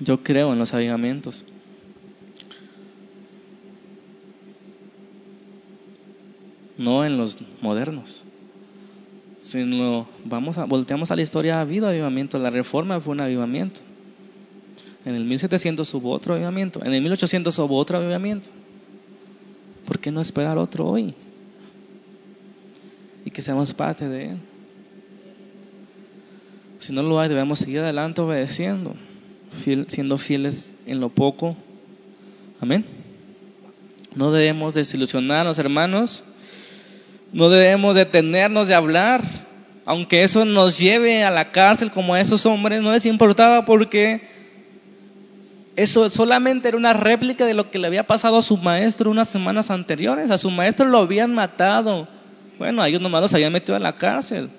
[0.00, 1.44] Yo creo en los avivamientos.
[6.78, 8.24] No en los modernos,
[9.36, 12.38] Si no, vamos a, volteamos a la historia, ha habido avivamiento.
[12.38, 13.80] La reforma fue un avivamiento.
[15.04, 16.84] En el 1700 hubo otro avivamiento.
[16.84, 18.48] En el 1800 hubo otro avivamiento.
[19.86, 21.14] ¿Por qué no esperar otro hoy?
[23.24, 24.38] Y que seamos parte de él.
[26.78, 28.94] Si no lo hay, debemos seguir adelante obedeciendo,
[29.50, 31.56] siendo fieles en lo poco.
[32.60, 32.86] Amén.
[34.14, 36.24] No debemos desilusionarnos, hermanos.
[37.32, 39.22] No debemos detenernos de hablar,
[39.84, 44.22] aunque eso nos lleve a la cárcel como a esos hombres, no les importaba porque
[45.82, 49.30] eso solamente era una réplica de lo que le había pasado a su maestro unas
[49.30, 50.30] semanas anteriores.
[50.30, 52.06] A su maestro lo habían matado.
[52.58, 54.50] Bueno, ellos nomás los habían metido a la cárcel.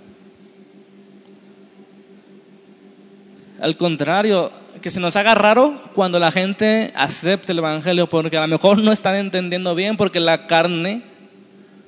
[3.59, 8.41] Al contrario, que se nos haga raro cuando la gente acepte el Evangelio, porque a
[8.41, 11.03] lo mejor no están entendiendo bien, porque la carne,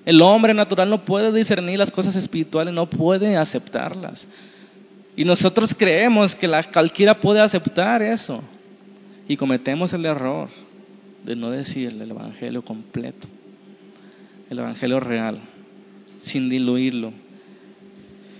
[0.06, 4.28] el hombre natural no puede discernir las cosas espirituales, no puede aceptarlas.
[5.15, 8.43] Y nosotros creemos que la, cualquiera puede aceptar eso.
[9.28, 10.50] Y cometemos el error
[11.24, 13.28] de no decirle el Evangelio completo,
[14.50, 15.40] el Evangelio real,
[16.20, 17.14] sin diluirlo.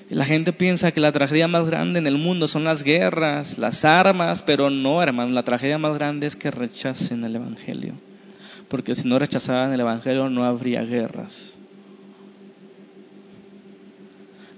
[0.10, 3.84] La gente piensa que la tragedia más grande en el mundo son las guerras, las
[3.84, 7.93] armas, pero no, hermano, la tragedia más grande es que rechacen el Evangelio.
[8.67, 11.60] Porque si no rechazaban el Evangelio no habría guerras.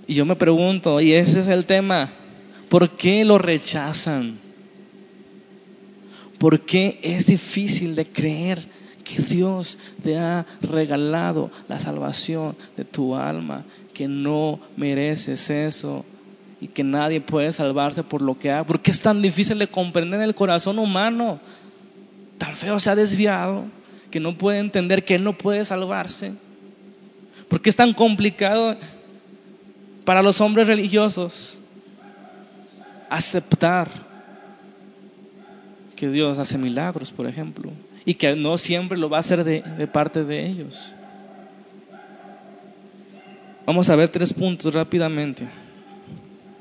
[0.07, 2.11] Y yo me pregunto, y ese es el tema,
[2.69, 4.44] ¿por qué lo rechazan?
[6.39, 8.67] ¿Por qué es difícil de creer
[9.05, 16.03] que Dios te ha regalado la salvación de tu alma, que no mereces eso
[16.59, 18.65] y que nadie puede salvarse por lo que haga.
[18.65, 21.39] ¿Por qué es tan difícil de comprender el corazón humano?
[22.39, 23.65] Tan feo se ha desviado
[24.09, 26.33] que no puede entender que Él no puede salvarse.
[27.47, 28.75] ¿Por qué es tan complicado
[30.03, 31.59] para los hombres religiosos
[33.09, 33.87] aceptar
[35.95, 37.71] que Dios hace milagros, por ejemplo?
[38.05, 40.93] y que no siempre lo va a hacer de, parte de ellos.
[43.65, 45.47] Vamos a ver tres puntos rápidamente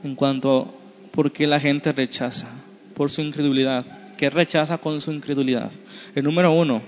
[0.02, 2.48] en cuanto a por qué la gente rechaza,
[2.94, 3.84] por su incredulidad.
[4.16, 5.70] ¿Qué rechaza con su incredulidad?
[6.14, 6.82] El número uno,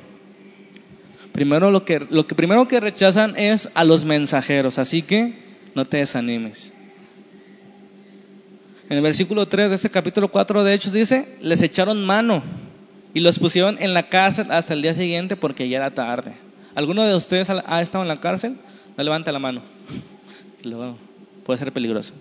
[1.32, 5.34] primero lo que, lo que primero que rechazan es a los mensajeros, así que
[5.74, 6.72] no te desanimes.
[8.88, 12.42] En el versículo 3 de este capítulo 4 de Hechos dice, les echaron mano
[13.14, 16.34] y los pusieron en la cárcel hasta el día siguiente porque ya era tarde.
[16.76, 18.56] ¿Alguno de ustedes ha estado en la cárcel?
[18.96, 19.62] No levante la mano.
[21.44, 22.14] puede ser peligroso.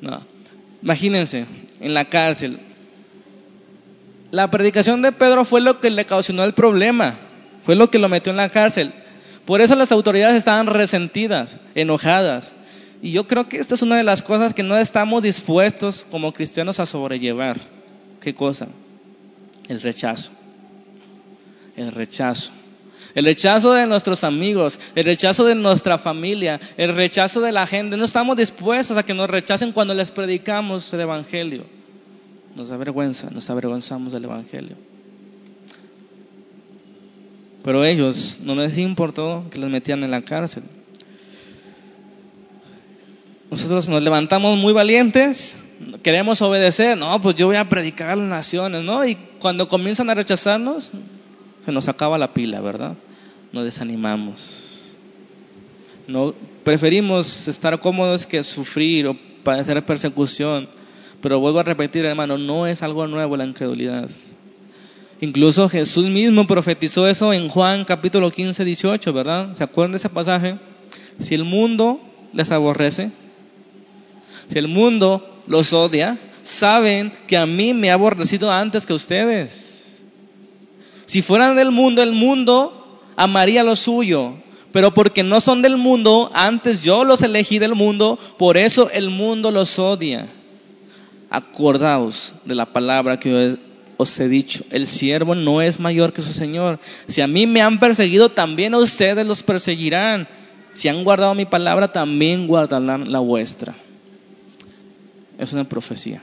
[0.00, 0.20] No.
[0.82, 1.46] Imagínense,
[1.80, 2.58] en la cárcel.
[4.30, 7.16] La predicación de Pedro fue lo que le causó el problema,
[7.64, 8.92] fue lo que lo metió en la cárcel.
[9.44, 12.54] Por eso las autoridades estaban resentidas, enojadas.
[13.00, 16.32] Y yo creo que esta es una de las cosas que no estamos dispuestos como
[16.32, 17.60] cristianos a sobrellevar.
[18.20, 18.68] ¿Qué cosa?
[19.68, 20.32] El rechazo.
[21.76, 22.52] El rechazo.
[23.14, 27.96] El rechazo de nuestros amigos, el rechazo de nuestra familia, el rechazo de la gente.
[27.96, 31.64] No estamos dispuestos a que nos rechacen cuando les predicamos el Evangelio.
[32.54, 34.76] Nos avergüenza, nos avergonzamos del Evangelio.
[37.62, 40.64] Pero ellos no les importó que los metían en la cárcel.
[43.50, 45.60] Nosotros nos levantamos muy valientes,
[46.02, 49.06] queremos obedecer, no, pues yo voy a predicar a las naciones, ¿no?
[49.06, 50.92] Y cuando comienzan a rechazarnos,
[51.64, 52.94] se nos acaba la pila, ¿verdad?
[53.52, 54.94] Nos desanimamos.
[56.06, 56.34] No,
[56.64, 60.68] preferimos estar cómodos que sufrir o padecer persecución.
[61.20, 64.08] Pero vuelvo a repetir, hermano, no es algo nuevo la incredulidad.
[65.20, 69.54] Incluso Jesús mismo profetizó eso en Juan capítulo 15, 18, ¿verdad?
[69.54, 70.58] ¿Se acuerdan de ese pasaje?
[71.18, 72.00] Si el mundo
[72.32, 73.10] les aborrece,
[74.48, 80.02] si el mundo los odia, saben que a mí me ha aborrecido antes que ustedes.
[81.04, 84.34] Si fueran del mundo, el mundo amaría lo suyo,
[84.72, 89.10] pero porque no son del mundo, antes yo los elegí del mundo, por eso el
[89.10, 90.28] mundo los odia.
[91.30, 93.58] Acordaos de la palabra que
[93.98, 96.78] os he dicho, el siervo no es mayor que su Señor.
[97.06, 100.26] Si a mí me han perseguido, también a ustedes los perseguirán.
[100.72, 103.74] Si han guardado mi palabra, también guardarán la vuestra
[105.38, 106.22] es una profecía.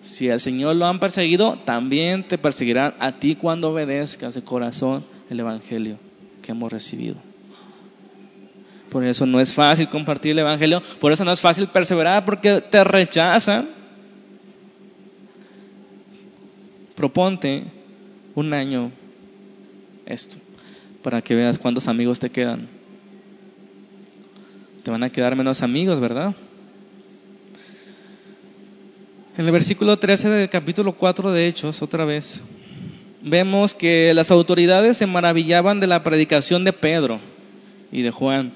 [0.00, 5.04] Si al Señor lo han perseguido, también te perseguirán a ti cuando obedezcas de corazón
[5.28, 5.98] el Evangelio
[6.40, 7.16] que hemos recibido.
[8.88, 12.60] Por eso no es fácil compartir el Evangelio, por eso no es fácil perseverar, porque
[12.60, 13.68] te rechazan.
[16.96, 17.64] Proponte
[18.34, 18.90] un año
[20.06, 20.36] esto,
[21.02, 22.68] para que veas cuántos amigos te quedan.
[24.82, 26.34] Te van a quedar menos amigos, ¿verdad?
[29.38, 32.42] En el versículo 13 del capítulo 4 de Hechos, otra vez,
[33.22, 37.20] vemos que las autoridades se maravillaban de la predicación de Pedro
[37.92, 38.52] y de Juan.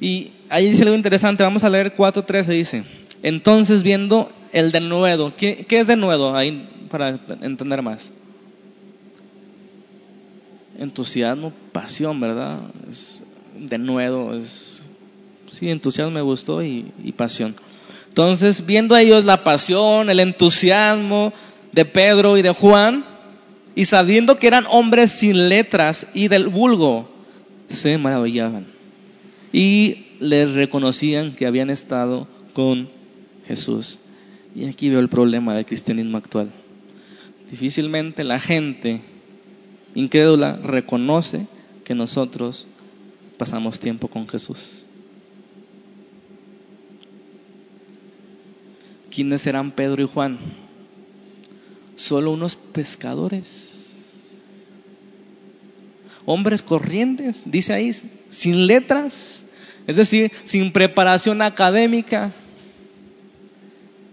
[0.00, 2.84] Y ahí dice algo interesante, vamos a leer 4.13, dice,
[3.22, 6.36] entonces viendo el denuedo, ¿qué, ¿qué es denuedo?
[6.36, 8.12] Ahí para entender más.
[10.78, 12.58] Entusiasmo, pasión, ¿verdad?
[12.90, 13.22] Es
[13.56, 14.88] denuedo, es...
[15.50, 17.54] Sí, entusiasmo me gustó y, y pasión.
[18.12, 21.32] Entonces, viendo a ellos la pasión, el entusiasmo
[21.72, 23.06] de Pedro y de Juan,
[23.74, 27.08] y sabiendo que eran hombres sin letras y del vulgo,
[27.68, 28.66] se maravillaban
[29.50, 32.90] y les reconocían que habían estado con
[33.46, 33.98] Jesús.
[34.54, 36.52] Y aquí veo el problema del cristianismo actual.
[37.50, 39.00] Difícilmente la gente
[39.94, 41.46] incrédula reconoce
[41.82, 42.66] que nosotros
[43.38, 44.84] pasamos tiempo con Jesús.
[49.14, 50.38] ¿Quiénes eran Pedro y Juan?
[51.96, 54.42] Solo unos pescadores.
[56.24, 59.44] Hombres corrientes, dice ahí, sin letras,
[59.86, 62.30] es decir, sin preparación académica.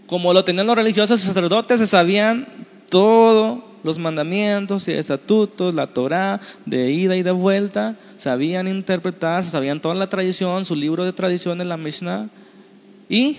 [0.07, 2.47] Como lo tenían los religiosos sacerdotes, se sabían
[2.89, 9.79] todos los mandamientos y estatutos, la Torah, de ida y de vuelta, sabían interpretar, sabían
[9.79, 12.29] toda la tradición, su libro de tradiciones, la Mishnah,
[13.07, 13.37] y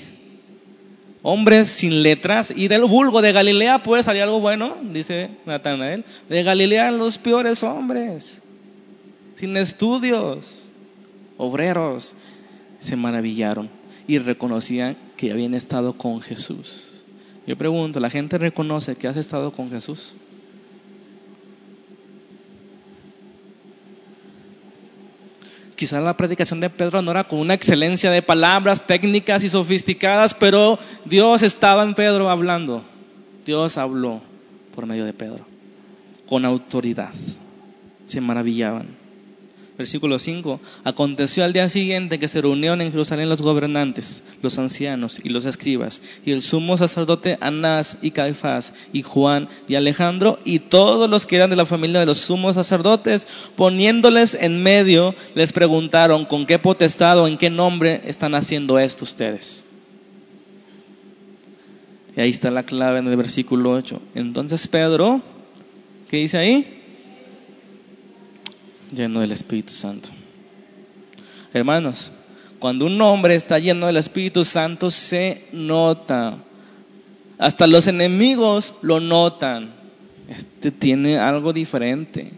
[1.23, 6.43] hombres sin letras, y del vulgo de Galilea puede salir algo bueno, dice Natanael, de
[6.43, 8.43] Galilea los peores hombres,
[9.37, 10.71] sin estudios,
[11.37, 12.15] obreros,
[12.79, 13.71] se maravillaron
[14.07, 17.05] y reconocían que habían estado con Jesús.
[17.47, 20.15] Yo pregunto, ¿la gente reconoce que has estado con Jesús?
[25.81, 30.35] Quizás la predicación de Pedro no era con una excelencia de palabras técnicas y sofisticadas,
[30.35, 32.85] pero Dios estaba en Pedro hablando.
[33.47, 34.21] Dios habló
[34.75, 35.47] por medio de Pedro,
[36.29, 37.15] con autoridad.
[38.05, 39.00] Se maravillaban.
[39.81, 40.61] Versículo 5.
[40.85, 45.47] Aconteció al día siguiente que se reunieron en Jerusalén los gobernantes, los ancianos y los
[45.47, 51.25] escribas, y el sumo sacerdote Anás y Caifás, y Juan y Alejandro, y todos los
[51.25, 56.45] que eran de la familia de los sumos sacerdotes, poniéndoles en medio, les preguntaron con
[56.45, 59.65] qué potestad o en qué nombre están haciendo esto ustedes.
[62.15, 63.99] Y ahí está la clave en el versículo 8.
[64.15, 65.23] Entonces Pedro,
[66.11, 66.80] ¿qué dice ahí?
[68.93, 70.11] Lleno del Espíritu Santo.
[71.53, 72.13] Hermanos,
[72.59, 76.39] cuando un hombre está lleno del Espíritu Santo se nota.
[77.39, 79.71] Hasta los enemigos lo notan.
[80.29, 82.33] Este tiene algo diferente.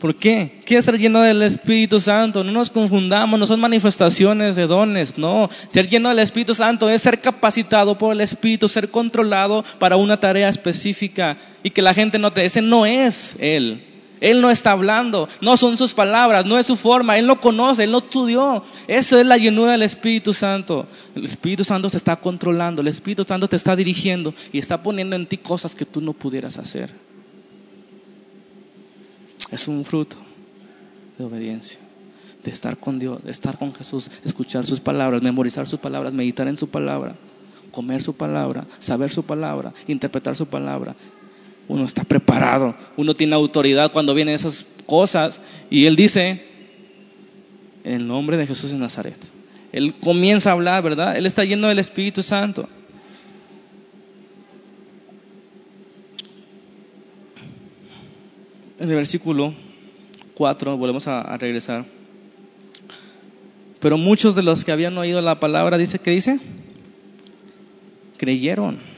[0.00, 0.60] ¿Por qué?
[0.66, 2.44] ¿Qué es ser lleno del Espíritu Santo?
[2.44, 5.48] No nos confundamos, no son manifestaciones de dones, no.
[5.68, 10.20] Ser lleno del Espíritu Santo es ser capacitado por el Espíritu, ser controlado para una
[10.20, 13.84] tarea específica y que la gente note, ese no es Él.
[14.26, 17.84] Él no está hablando, no son sus palabras, no es su forma, Él no conoce,
[17.84, 18.64] Él no estudió.
[18.88, 20.88] Eso es la llenura del Espíritu Santo.
[21.14, 25.14] El Espíritu Santo se está controlando, el Espíritu Santo te está dirigiendo y está poniendo
[25.14, 26.92] en ti cosas que tú no pudieras hacer.
[29.52, 30.16] Es un fruto
[31.18, 31.78] de obediencia,
[32.42, 36.48] de estar con Dios, de estar con Jesús, escuchar sus palabras, memorizar sus palabras, meditar
[36.48, 37.14] en su palabra,
[37.70, 40.96] comer su palabra, saber su palabra, interpretar su palabra
[41.68, 45.40] uno está preparado, uno tiene autoridad cuando vienen esas cosas.
[45.70, 46.44] Y él dice,
[47.84, 49.18] en el nombre de Jesús de Nazaret.
[49.72, 51.16] Él comienza a hablar, ¿verdad?
[51.16, 52.68] Él está lleno del Espíritu Santo.
[58.78, 59.54] En el versículo
[60.34, 61.84] 4, volvemos a, a regresar.
[63.80, 66.38] Pero muchos de los que habían oído la palabra, dice que dice,
[68.16, 68.95] creyeron.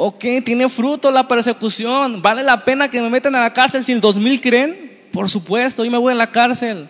[0.00, 2.22] Ok, tiene fruto la persecución.
[2.22, 4.98] ¿Vale la pena que me metan a la cárcel si el 2000 creen?
[5.10, 6.88] Por supuesto, yo me voy a la cárcel.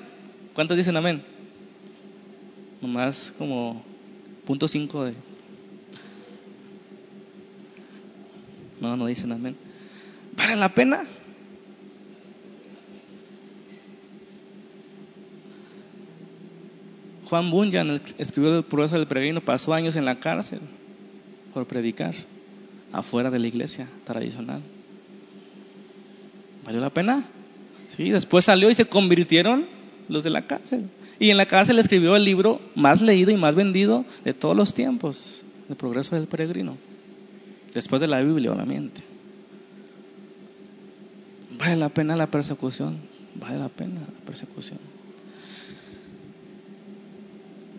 [0.52, 1.22] ¿Cuántos dicen amén?
[2.82, 3.82] Nomás como
[4.44, 5.12] punto 5 de...
[8.78, 9.56] No, no dicen amén.
[10.36, 11.06] ¿Vale la pena?
[17.24, 20.60] Juan Bunyan escribió el progreso del peregrino, pasó años en la cárcel
[21.54, 22.14] por predicar
[22.92, 24.62] afuera de la iglesia tradicional.
[26.64, 27.24] ¿Valió la pena?
[27.96, 29.66] Sí, después salió y se convirtieron
[30.08, 30.88] los de la cárcel.
[31.18, 34.74] Y en la cárcel escribió el libro más leído y más vendido de todos los
[34.74, 36.76] tiempos, El progreso del peregrino.
[37.74, 39.02] Después de la Biblia, obviamente.
[41.58, 42.98] ¿Vale la pena la persecución?
[43.34, 44.78] Vale la pena la persecución.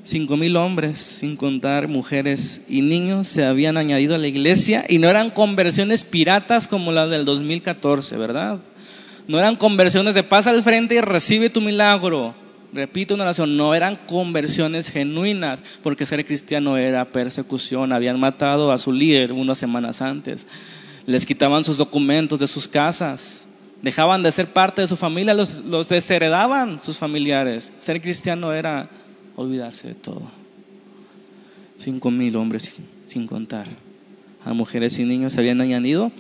[0.10, 4.98] Cinco mil hombres, sin contar mujeres y niños, se habían añadido a la iglesia y
[4.98, 8.60] no eran conversiones piratas como las del 2014, ¿verdad?
[9.28, 12.34] No eran conversiones de pasa al frente y recibe tu milagro.
[12.74, 17.94] Repito una oración, no eran conversiones genuinas, porque ser cristiano era persecución.
[17.94, 20.48] Habían matado a su líder unas semanas antes.
[21.06, 23.48] Les quitaban sus documentos de sus casas.
[23.84, 27.74] Dejaban de ser parte de su familia, los, los desheredaban sus familiares.
[27.78, 28.90] Ser cristiano era
[29.40, 30.22] olvidarse de todo.
[31.78, 33.68] Cinco mil hombres sin, contar.
[34.44, 36.12] A mujeres y niños se habían añadido.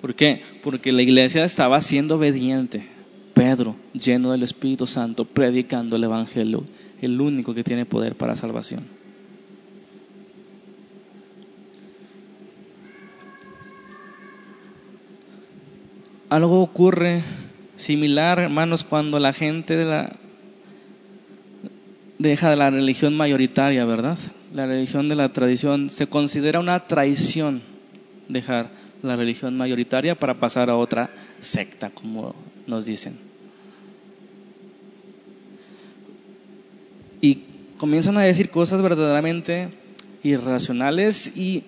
[0.00, 0.42] ¿Por qué?
[0.62, 2.86] Porque la iglesia estaba siendo obediente.
[3.34, 6.64] Pedro, lleno del Espíritu Santo, predicando el Evangelio,
[7.00, 8.84] el único que tiene poder para salvación.
[16.30, 17.22] Algo ocurre
[17.76, 20.12] similar, hermanos, cuando la gente de la,
[22.18, 24.18] deja de la religión mayoritaria, ¿verdad?
[24.52, 25.90] La religión de la tradición.
[25.90, 27.62] Se considera una traición
[28.28, 28.70] dejar
[29.02, 31.10] la religión mayoritaria para pasar a otra
[31.40, 32.34] secta, como
[32.66, 33.18] nos dicen.
[37.20, 37.42] Y
[37.78, 39.68] comienzan a decir cosas verdaderamente
[40.22, 41.62] irracionales y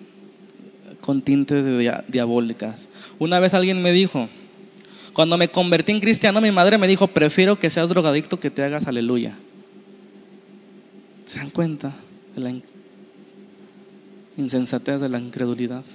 [0.99, 1.65] con tintes
[2.07, 2.89] diabólicas.
[3.17, 4.29] Una vez alguien me dijo,
[5.13, 8.63] cuando me convertí en cristiano, mi madre me dijo, prefiero que seas drogadicto que te
[8.63, 9.35] hagas aleluya.
[11.25, 11.93] ¿Se dan cuenta
[12.35, 12.53] de la
[14.37, 15.85] insensatez de la incredulidad?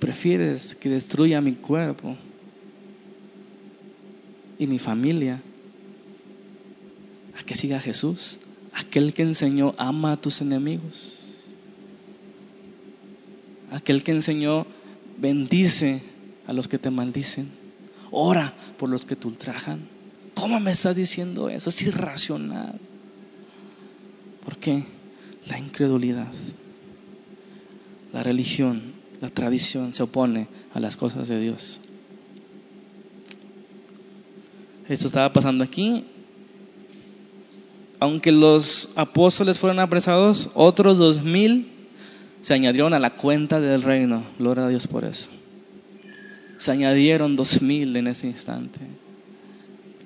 [0.00, 2.16] Prefieres que destruya mi cuerpo
[4.58, 5.40] y mi familia
[7.38, 8.38] a que siga Jesús,
[8.72, 11.24] aquel que enseñó ama a tus enemigos,
[13.70, 14.66] aquel que enseñó
[15.18, 16.02] bendice
[16.46, 17.48] a los que te maldicen,
[18.10, 19.88] ora por los que te ultrajan.
[20.34, 21.70] ¿Cómo me estás diciendo eso?
[21.70, 22.80] Es irracional.
[24.44, 24.84] ¿Por qué?
[25.46, 26.32] La incredulidad.
[28.12, 31.80] La religión, la tradición se opone a las cosas de Dios.
[34.88, 36.04] Esto estaba pasando aquí.
[38.00, 41.70] Aunque los apóstoles fueron apresados, otros dos mil
[42.42, 44.24] se añadieron a la cuenta del reino.
[44.38, 45.30] Gloria a Dios por eso.
[46.58, 48.80] Se añadieron dos mil en ese instante.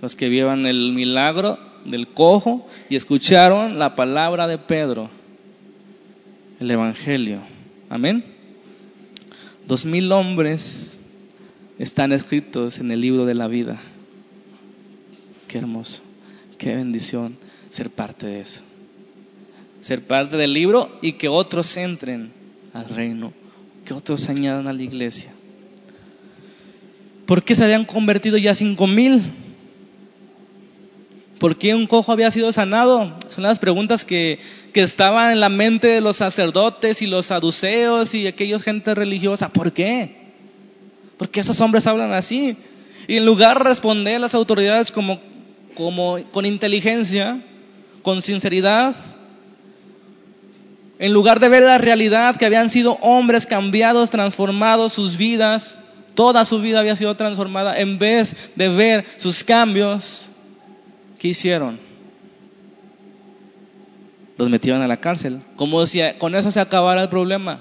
[0.01, 5.11] Los que vieron el milagro del cojo y escucharon la palabra de Pedro,
[6.61, 7.41] el Evangelio.
[7.89, 8.24] Amén.
[9.66, 10.99] Dos mil hombres
[11.79, 13.79] están escritos en el libro de la vida.
[15.47, 16.03] Qué hermoso,
[16.59, 17.37] qué bendición
[17.70, 18.62] ser parte de eso.
[19.81, 22.33] Ser parte del libro y que otros entren
[22.72, 23.33] al reino,
[23.85, 25.33] que otros añadan a la iglesia.
[27.26, 29.22] ¿Por qué se habían convertido ya cinco mil?
[31.39, 33.16] ¿Por qué un cojo había sido sanado?
[33.28, 34.41] Son las preguntas que,
[34.72, 39.49] que estaban en la mente de los sacerdotes y los saduceos y aquellos gente religiosa.
[39.49, 40.16] ¿Por qué?
[41.16, 42.57] ¿Por qué esos hombres hablan así?
[43.07, 45.20] Y en lugar de responder a las autoridades como,
[45.74, 47.41] como con inteligencia,
[48.03, 48.95] con sinceridad,
[50.99, 55.78] en lugar de ver la realidad que habían sido hombres cambiados, transformados sus vidas,
[56.14, 60.30] toda su vida había sido transformada, en vez de ver sus cambios,
[61.19, 61.79] ¿qué hicieron?
[64.37, 67.61] Los metieron a la cárcel, como si con eso se acabara el problema.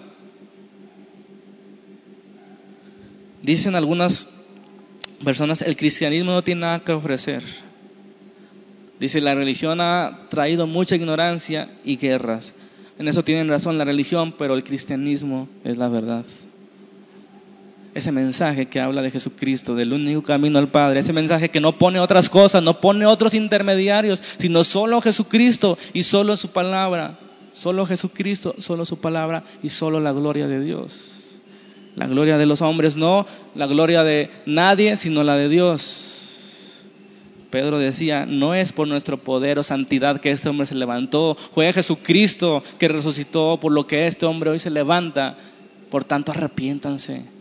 [3.42, 4.28] Dicen algunas
[5.24, 7.44] personas, el cristianismo no tiene nada que ofrecer.
[9.00, 12.54] Dice, la religión ha traído mucha ignorancia y guerras.
[13.00, 16.26] En eso tienen razón la religión, pero el cristianismo es la verdad
[17.98, 21.80] ese mensaje que habla de Jesucristo, del único camino al Padre, ese mensaje que no
[21.80, 27.18] pone otras cosas, no pone otros intermediarios, sino solo Jesucristo y solo su palabra,
[27.54, 31.42] solo Jesucristo, solo su palabra y solo la gloria de Dios.
[31.96, 33.26] La gloria de los hombres no,
[33.56, 36.86] la gloria de nadie, sino la de Dios.
[37.50, 41.74] Pedro decía, no es por nuestro poder o santidad que este hombre se levantó, fue
[41.74, 45.36] Jesucristo que resucitó, por lo que este hombre hoy se levanta.
[45.90, 47.37] Por tanto, arrepiéntanse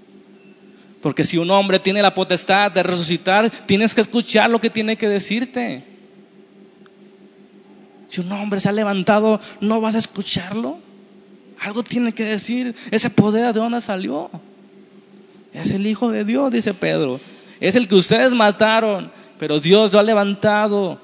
[1.02, 4.96] porque si un hombre tiene la potestad de resucitar, tienes que escuchar lo que tiene
[4.96, 5.84] que decirte.
[8.08, 10.78] Si un hombre se ha levantado, ¿no vas a escucharlo?
[11.60, 12.74] Algo tiene que decir.
[12.90, 14.30] Ese poder de dónde salió.
[15.52, 17.20] Es el Hijo de Dios, dice Pedro.
[17.60, 21.00] Es el que ustedes mataron, pero Dios lo ha levantado.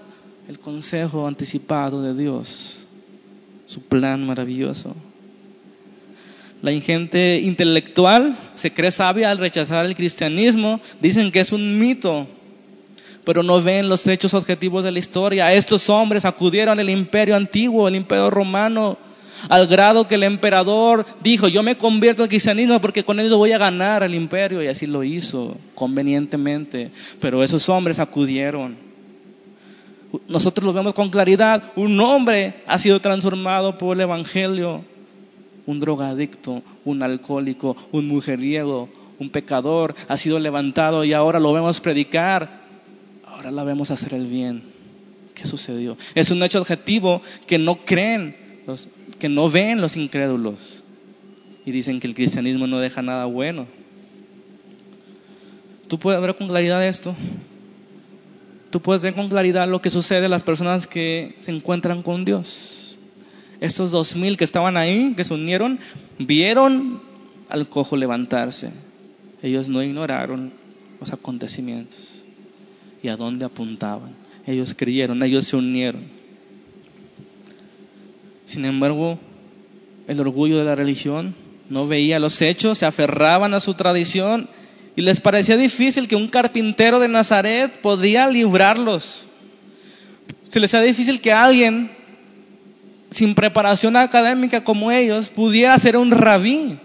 [0.49, 2.87] El consejo anticipado de Dios.
[3.67, 4.95] Su plan maravilloso.
[6.63, 10.81] La gente intelectual se cree sabia al rechazar el cristianismo.
[11.01, 12.29] Dicen que es un mito.
[13.25, 15.53] pero no ven los hechos objetivos de la historia.
[15.53, 18.99] Estos hombres acudieron al imperio antiguo, el imperio romano,
[19.49, 23.53] al grado que el emperador dijo, yo me convierto al cristianismo porque con ello voy
[23.53, 26.91] a ganar al imperio, y así lo hizo convenientemente.
[27.21, 28.77] Pero esos hombres acudieron.
[30.29, 31.63] Nosotros lo vemos con claridad.
[31.77, 34.85] Un hombre ha sido transformado por el Evangelio.
[35.67, 38.89] Un drogadicto, un alcohólico, un mujeriego,
[39.19, 42.63] un pecador ha sido levantado y ahora lo vemos predicar.
[43.25, 44.63] Ahora la vemos hacer el bien.
[45.35, 45.97] ¿Qué sucedió?
[46.15, 48.37] Es un hecho objetivo que no creen
[48.67, 48.89] los,
[49.19, 50.83] que no ven los incrédulos
[51.65, 53.67] y dicen que el cristianismo no deja nada bueno.
[55.89, 57.15] Tú puedes ver con claridad esto.
[58.71, 62.25] Tú puedes ver con claridad lo que sucede a las personas que se encuentran con
[62.25, 62.82] Dios.
[63.63, 65.79] Estos dos mil que estaban ahí, que se unieron,
[66.19, 67.01] vieron
[67.49, 68.73] al cojo levantarse.
[69.41, 70.53] Ellos no ignoraron
[70.99, 72.25] los acontecimientos
[73.05, 74.17] y a dónde apuntaban.
[74.49, 76.03] Ellos creyeron, ellos se unieron.
[78.47, 79.21] Sin embargo,
[80.09, 81.37] el orgullo de la religión
[81.71, 84.49] no veía los hechos, se aferraban a su tradición
[84.97, 89.29] y les parecía difícil que un carpintero de Nazaret podía librarlos.
[90.49, 92.02] Se les hacía difícil que alguien
[93.13, 96.79] sin preparación académica como ellos pudiera ser un rabí.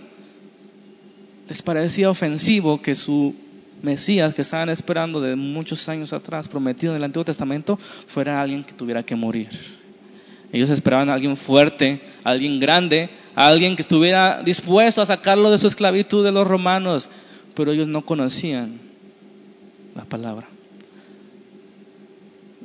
[1.48, 3.34] Les parecía ofensivo que su
[3.82, 8.64] Mesías que estaban esperando de muchos años atrás, prometido en el Antiguo Testamento, fuera alguien
[8.64, 9.50] que tuviera que morir.
[10.52, 15.68] Ellos esperaban a alguien fuerte, alguien grande, alguien que estuviera dispuesto a sacarlo de su
[15.68, 17.10] esclavitud de los romanos,
[17.54, 18.80] pero ellos no conocían
[19.96, 20.48] la palabra.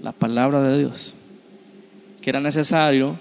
[0.03, 1.15] La palabra de Dios.
[2.21, 3.19] Que era necesario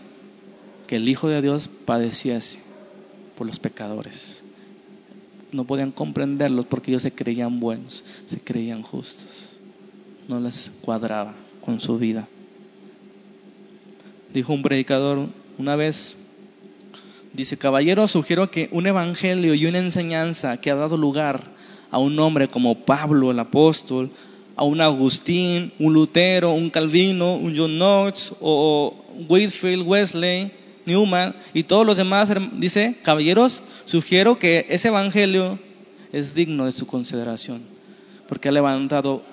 [0.92, 2.60] que el Hijo de Dios padeciese
[3.38, 4.44] por los pecadores.
[5.54, 9.56] No podían comprenderlos porque ellos se creían buenos, se creían justos.
[10.28, 11.34] No les cuadraba
[11.64, 12.28] con su vida
[14.34, 15.28] dijo un predicador
[15.58, 16.18] una vez,
[17.34, 21.42] dice, caballero, sugiero que un evangelio y una enseñanza que ha dado lugar
[21.89, 24.12] a un hombre como Pablo el apóstol,
[24.56, 28.94] a un Agustín, un Lutero, un Calvino, un John Knox o
[29.30, 30.52] Whitfield, Wesley,
[30.86, 35.59] Newman y todos los demás, dice, caballeros, sugiero que ese evangelio
[36.11, 37.63] es digno de su consideración,
[38.27, 39.23] porque ha levantado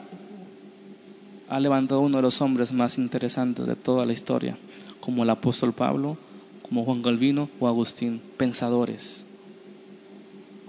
[1.48, 4.58] ha levantado uno de los hombres más interesantes de toda la historia
[5.00, 6.18] como el apóstol Pablo,
[6.60, 9.24] como Juan Calvino o Agustín, pensadores,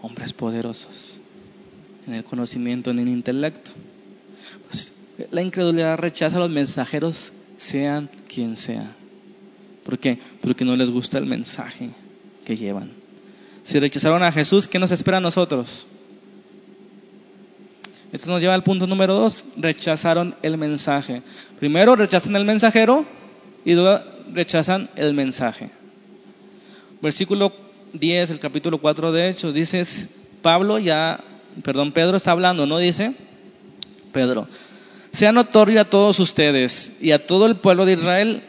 [0.02, 1.20] hombres poderosos
[2.08, 3.72] en el conocimiento, en el intelecto.
[4.68, 4.94] Pues,
[5.32, 8.96] la incredulidad rechaza a los mensajeros, sean quien sea.
[9.90, 10.20] ¿Por qué?
[10.40, 11.90] Porque no les gusta el mensaje
[12.46, 12.92] que llevan.
[13.64, 15.88] Si rechazaron a Jesús, ¿qué nos espera a nosotros?
[18.12, 21.24] Esto nos lleva al punto número dos, rechazaron el mensaje.
[21.58, 23.04] Primero rechazan el mensajero
[23.66, 25.72] y luego rechazan el mensaje.
[27.02, 27.52] Versículo
[27.94, 29.82] 10, el capítulo 4 de Hechos, dice,
[30.44, 31.20] Pablo ya,
[31.64, 32.78] perdón, Pedro está hablando, ¿no?
[32.78, 33.16] Dice,
[34.12, 34.48] Pedro,
[35.12, 38.44] sea notorio a todos ustedes y a todo el pueblo de Israel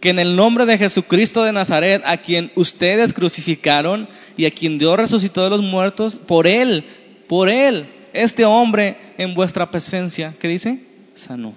[0.00, 4.78] que en el nombre de Jesucristo de Nazaret, a quien ustedes crucificaron y a quien
[4.78, 6.84] Dios resucitó de los muertos, por él,
[7.28, 10.82] por él, este hombre en vuestra presencia, ¿qué dice?
[11.14, 11.52] Sano,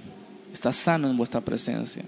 [0.51, 2.03] está sano en vuestra presencia.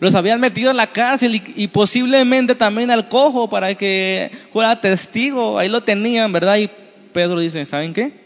[0.00, 5.58] Los habían metido en la cárcel y, posiblemente también al cojo para que fuera testigo.
[5.58, 6.56] Ahí lo tenían, ¿verdad?
[6.56, 6.70] Y
[7.12, 8.24] Pedro dice, ¿saben qué?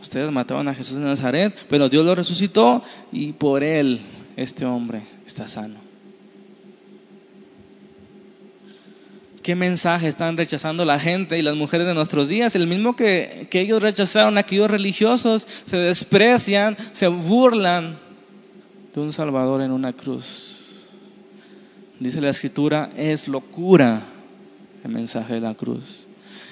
[0.00, 4.00] Ustedes mataron a Jesús de Nazaret, pero Dios lo resucitó y por él
[4.36, 5.80] este hombre está sano.
[9.42, 12.56] ¿Qué mensaje están rechazando la gente y las mujeres de nuestros días?
[12.56, 17.98] El mismo que, que ellos rechazaron, aquellos religiosos, se desprecian, se burlan
[18.94, 20.88] de un Salvador en una cruz.
[22.00, 24.02] Dice la escritura, es locura
[24.82, 26.06] el mensaje de la cruz.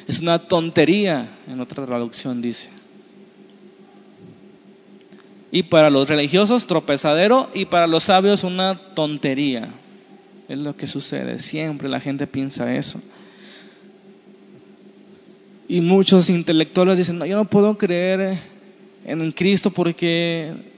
[0.07, 2.82] Es una tontería, en otra traducción dice.
[5.53, 9.69] Y para los religiosos tropezadero y para los sabios una tontería.
[10.49, 13.01] Es lo que sucede, siempre la gente piensa eso.
[15.69, 18.37] Y muchos intelectuales dicen, no, yo no puedo creer
[19.05, 20.73] en Cristo porque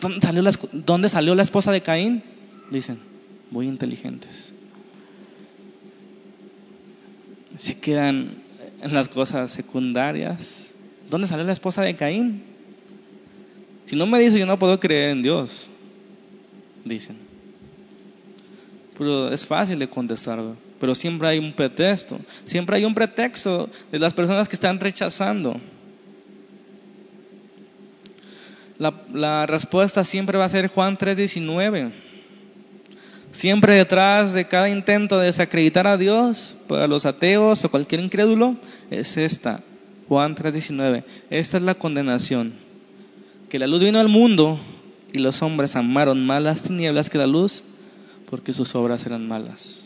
[0.00, 2.22] ¿Dónde salió, la, ¿Dónde salió la esposa de Caín?
[2.70, 2.98] Dicen,
[3.50, 4.52] muy inteligentes.
[7.56, 8.34] Se quedan
[8.82, 10.74] en las cosas secundarias.
[11.08, 12.42] ¿Dónde salió la esposa de Caín?
[13.86, 15.70] Si no me dice, yo no puedo creer en Dios.
[16.84, 17.16] Dicen.
[18.98, 20.40] Pero es fácil de contestar,
[20.80, 22.18] pero siempre hay un pretexto.
[22.44, 25.60] Siempre hay un pretexto de las personas que están rechazando.
[28.78, 31.92] La, la respuesta siempre va a ser Juan 3:19.
[33.30, 38.56] Siempre detrás de cada intento de desacreditar a Dios para los ateos o cualquier incrédulo
[38.90, 39.62] es esta,
[40.08, 41.04] Juan 3:19.
[41.30, 42.54] Esta es la condenación,
[43.48, 44.58] que la luz vino al mundo
[45.12, 47.64] y los hombres amaron más las tinieblas que la luz
[48.28, 49.84] porque sus obras eran malas.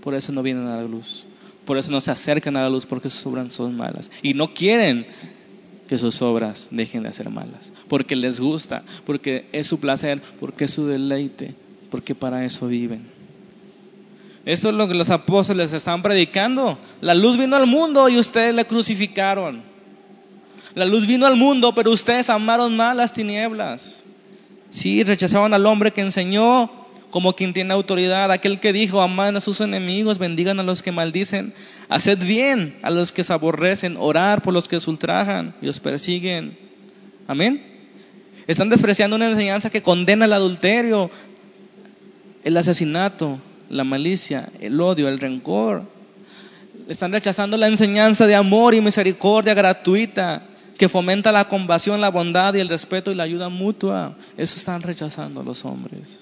[0.00, 1.26] Por eso no vienen a la luz.
[1.64, 4.10] Por eso no se acercan a la luz porque sus obras son malas.
[4.22, 5.06] Y no quieren
[5.88, 7.72] que sus obras dejen de ser malas.
[7.88, 11.54] Porque les gusta, porque es su placer, porque es su deleite,
[11.90, 13.08] porque para eso viven.
[14.44, 16.78] Esto es lo que los apóstoles están predicando.
[17.00, 19.62] La luz vino al mundo y ustedes le crucificaron.
[20.74, 24.04] La luz vino al mundo, pero ustedes amaron más las tinieblas.
[24.70, 26.70] Sí, rechazaban al hombre que enseñó
[27.10, 30.92] como quien tiene autoridad, aquel que dijo, amad a sus enemigos, bendigan a los que
[30.92, 31.52] maldicen,
[31.88, 35.80] haced bien a los que se aborrecen, orar por los que os ultrajan y os
[35.80, 36.56] persiguen.
[37.26, 37.66] Amén.
[38.46, 41.10] Están despreciando una enseñanza que condena el adulterio,
[42.44, 45.84] el asesinato, la malicia, el odio, el rencor.
[46.88, 50.42] Están rechazando la enseñanza de amor y misericordia gratuita
[50.80, 54.16] que fomenta la compasión, la bondad y el respeto y la ayuda mutua.
[54.38, 56.20] Eso están rechazando los hombres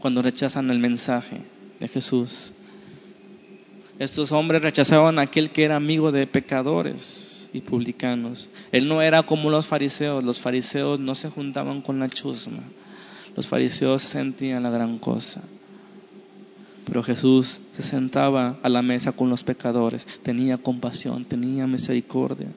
[0.00, 1.40] cuando rechazan el mensaje
[1.78, 2.52] de Jesús.
[4.00, 8.50] Estos hombres rechazaban a aquel que era amigo de pecadores y publicanos.
[8.72, 10.24] Él no era como los fariseos.
[10.24, 12.64] Los fariseos no se juntaban con la chusma.
[13.36, 15.42] Los fariseos se sentían la gran cosa.
[16.86, 20.08] Pero Jesús se sentaba a la mesa con los pecadores.
[20.24, 22.48] Tenía compasión, tenía misericordia.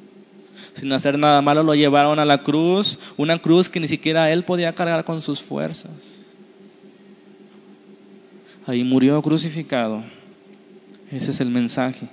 [0.74, 4.44] Sin hacer nada malo lo llevaron a la cruz, una cruz que ni siquiera él
[4.44, 6.22] podía cargar con sus fuerzas.
[8.68, 10.04] Ahí murió crucificado.
[11.12, 12.08] Ese es el mensaje.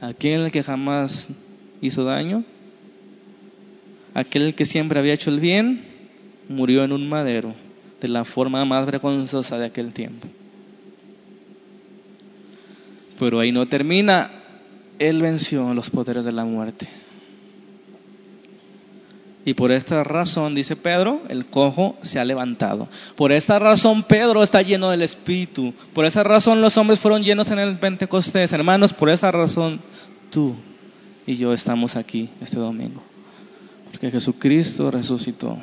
[0.00, 1.28] Aquel que jamás
[1.80, 2.44] hizo daño,
[4.14, 5.84] aquel que siempre había hecho el bien,
[6.48, 7.54] murió en un madero
[8.00, 10.28] de la forma más vergonzosa de aquel tiempo.
[13.18, 14.30] Pero ahí no termina.
[14.98, 16.88] Él venció los poderes de la muerte.
[19.44, 22.88] Y por esta razón, dice Pedro, el cojo se ha levantado.
[23.16, 25.72] Por esta razón Pedro está lleno del Espíritu.
[25.94, 28.52] Por esa razón los hombres fueron llenos en el Pentecostés.
[28.52, 29.80] Hermanos, por esa razón
[30.30, 30.54] tú
[31.26, 33.02] y yo estamos aquí este domingo.
[33.90, 35.56] Porque Jesucristo resucitó.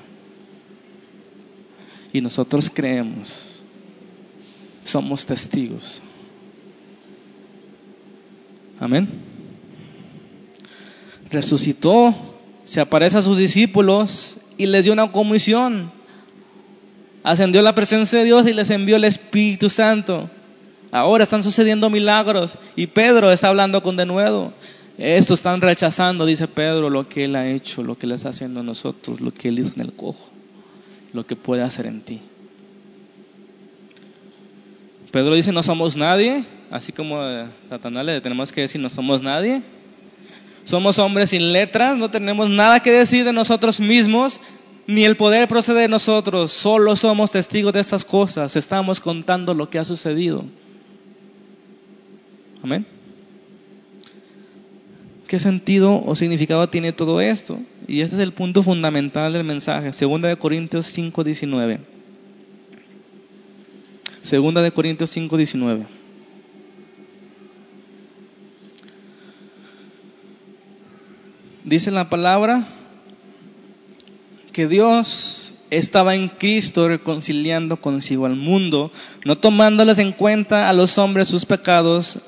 [2.11, 3.63] Y nosotros creemos.
[4.83, 6.01] Somos testigos.
[8.79, 9.09] Amén.
[11.29, 12.34] Resucitó
[12.65, 15.91] se aparece a sus discípulos y les dio una comisión.
[17.23, 20.29] Ascendió la presencia de Dios y les envió el Espíritu Santo.
[20.91, 24.51] Ahora están sucediendo milagros y Pedro está hablando con denuedo.
[24.97, 28.61] Esto están rechazando, dice Pedro, lo que Él ha hecho, lo que Él está haciendo
[28.61, 30.29] en nosotros, lo que Él hizo en el cojo,
[31.13, 32.21] lo que puede hacer en ti.
[35.11, 39.21] Pedro dice, no somos nadie, así como a Satanás le tenemos que decir, no somos
[39.21, 39.61] nadie.
[40.65, 44.41] Somos hombres sin letras, no tenemos nada que decir de nosotros mismos,
[44.87, 49.69] ni el poder procede de nosotros, solo somos testigos de estas cosas, estamos contando lo
[49.69, 50.43] que ha sucedido.
[52.63, 52.85] Amén.
[55.27, 57.59] ¿Qué sentido o significado tiene todo esto?
[57.87, 59.93] Y este es el punto fundamental del mensaje.
[59.93, 61.79] Segunda de Corintios 5, 19.
[64.21, 65.37] Segunda de Corintios 5,
[71.65, 72.63] dice la palabra
[74.53, 78.91] que Dios estaba en Cristo reconciliando consigo al mundo,
[79.25, 82.19] no tomándoles en cuenta a los hombres sus pecados,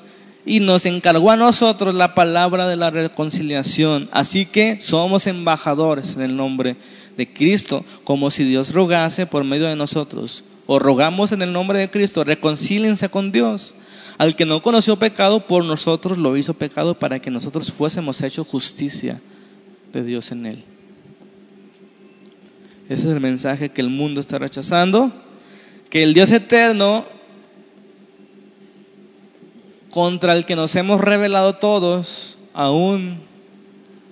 [0.44, 4.08] y nos encargó a nosotros la palabra de la reconciliación.
[4.12, 6.76] Así que somos embajadores en el nombre
[7.16, 10.44] de Cristo, como si Dios rogase por medio de nosotros.
[10.66, 13.74] O rogamos en el nombre de Cristo, reconcílense con Dios.
[14.18, 18.48] Al que no conoció pecado, por nosotros lo hizo pecado para que nosotros fuésemos hechos
[18.48, 19.20] justicia
[19.92, 20.64] de Dios en él.
[22.88, 25.12] Ese es el mensaje que el mundo está rechazando,
[25.88, 27.04] que el Dios eterno
[29.92, 33.20] contra el que nos hemos revelado todos, aún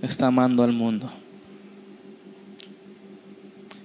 [0.02, 1.10] está amando al mundo.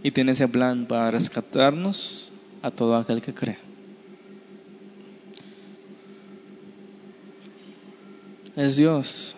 [0.04, 3.71] Y tiene ese plan para rescatarnos a todo aquel que cree.
[8.56, 9.36] Es Dios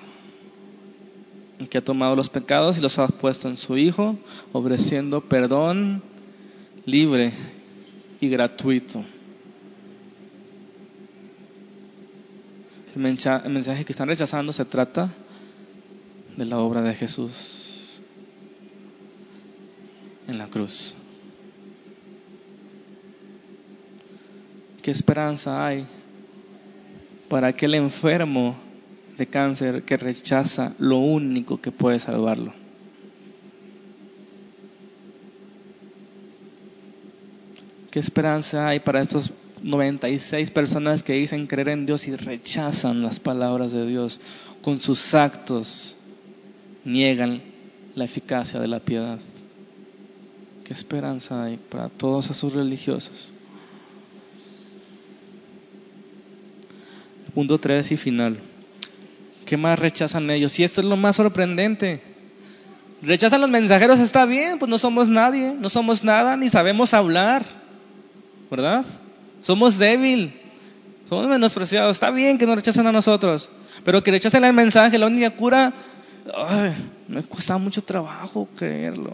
[1.60, 4.18] el que ha tomado los pecados y los ha puesto en su Hijo,
[4.52, 6.04] ofreciendo perdón
[6.86, 7.32] libre
[8.20, 9.04] y gratuito.
[12.96, 15.10] El mensaje, que están rechazando se trata
[16.38, 17.60] de la obra de Jesús.
[20.26, 20.96] en la cruz.
[24.82, 25.86] ¿Qué esperanza hay
[27.28, 28.56] para aquel enfermo
[29.18, 32.54] de cáncer que rechaza lo único que puede salvarlo?
[37.92, 43.20] ¿Qué esperanza hay para estos 96 personas que dicen creer en Dios y rechazan las
[43.20, 44.20] palabras de Dios
[44.64, 45.96] con sus actos?
[46.86, 47.44] Niegan
[47.94, 49.20] la eficacia de la piedad.
[50.64, 53.32] ¿Qué esperanza hay para todos esos religiosos?
[57.36, 58.40] Punto 3 y final.
[59.54, 60.58] ¿Qué más rechazan ellos?
[60.58, 62.02] Y esto es lo más sorprendente.
[63.04, 67.46] Rechazan los mensajeros, está bien, pues no somos nadie, no somos nada, ni sabemos hablar.
[68.50, 68.84] ¿verdad?
[69.44, 70.34] Somos débil,
[71.08, 71.92] somos menospreciados.
[71.92, 73.52] Está bien que nos rechacen a nosotros,
[73.84, 75.72] pero que rechacen el mensaje, la única cura,
[77.08, 79.14] me cuesta mucho trabajo creerlo.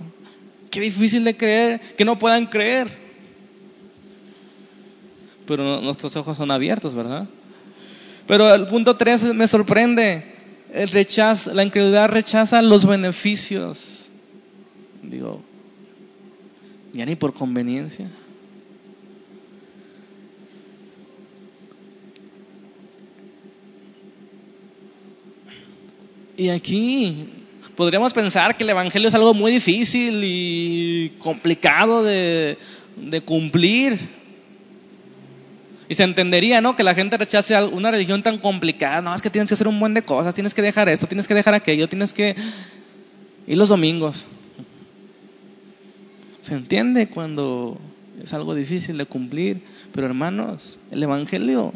[0.71, 2.97] Qué difícil de creer, que no puedan creer.
[5.45, 7.27] Pero nuestros ojos son abiertos, ¿verdad?
[8.29, 10.23] Pero el punto 3 me sorprende.
[10.71, 14.11] El rechazo, la incredulidad rechaza los beneficios.
[15.01, 15.41] Digo,
[16.93, 18.07] ya ni por conveniencia.
[26.37, 27.29] Y aquí
[27.75, 32.59] podríamos pensar que el Evangelio es algo muy difícil y complicado de,
[33.25, 34.18] cumplir.
[35.89, 36.75] Y se entendería, ¿no?
[36.75, 39.01] Que la gente rechace una religión tan complicada.
[39.01, 41.27] No, es que tienes que hacer un buen de cosas, tienes que dejar esto, tienes
[41.27, 42.35] que dejar aquello, tienes que...
[43.47, 44.27] Y los domingos.
[46.41, 47.79] Se entiende cuando
[48.21, 49.63] es algo difícil de cumplir.
[49.91, 51.73] Pero hermanos, el Evangelio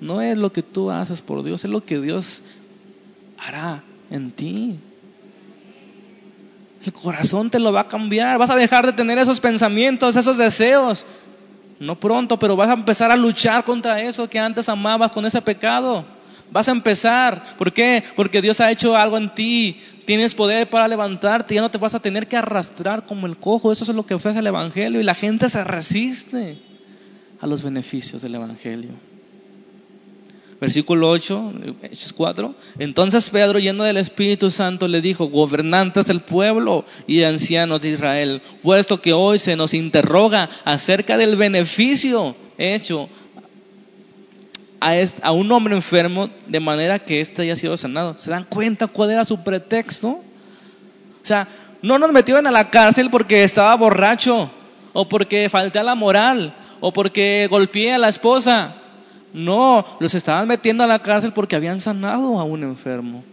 [0.00, 2.42] no es lo que tú haces por Dios, es lo que Dios
[3.36, 4.78] hará en ti.
[6.86, 8.38] El corazón te lo va a cambiar.
[8.38, 11.04] Vas a dejar de tener esos pensamientos, esos deseos.
[11.80, 15.40] No pronto, pero vas a empezar a luchar contra eso que antes amabas con ese
[15.40, 16.04] pecado.
[16.52, 17.42] Vas a empezar.
[17.56, 18.04] ¿Por qué?
[18.14, 19.80] Porque Dios ha hecho algo en ti.
[20.04, 21.54] Tienes poder para levantarte.
[21.54, 23.72] Ya no te vas a tener que arrastrar como el cojo.
[23.72, 25.00] Eso es lo que ofrece el Evangelio.
[25.00, 26.58] Y la gente se resiste
[27.40, 29.09] a los beneficios del Evangelio
[30.60, 31.52] versículo 8,
[31.82, 32.54] Hechos 4.
[32.78, 38.42] Entonces Pedro, lleno del Espíritu Santo, le dijo, gobernantes del pueblo y ancianos de Israel,
[38.62, 43.08] puesto que hoy se nos interroga acerca del beneficio hecho
[44.80, 48.16] a, un hombre enfermo de manera que éste haya sido sanado.
[48.18, 50.08] ¿Se dan cuenta cuál era su pretexto?
[50.08, 51.48] O sea,
[51.82, 54.50] no nos metieron a la cárcel porque estaba borracho,
[54.92, 58.76] o porque falté a la moral, o porque golpeé a la esposa.
[59.32, 63.24] No, los estaban metiendo a la cárcel porque habían sanado a un enfermo.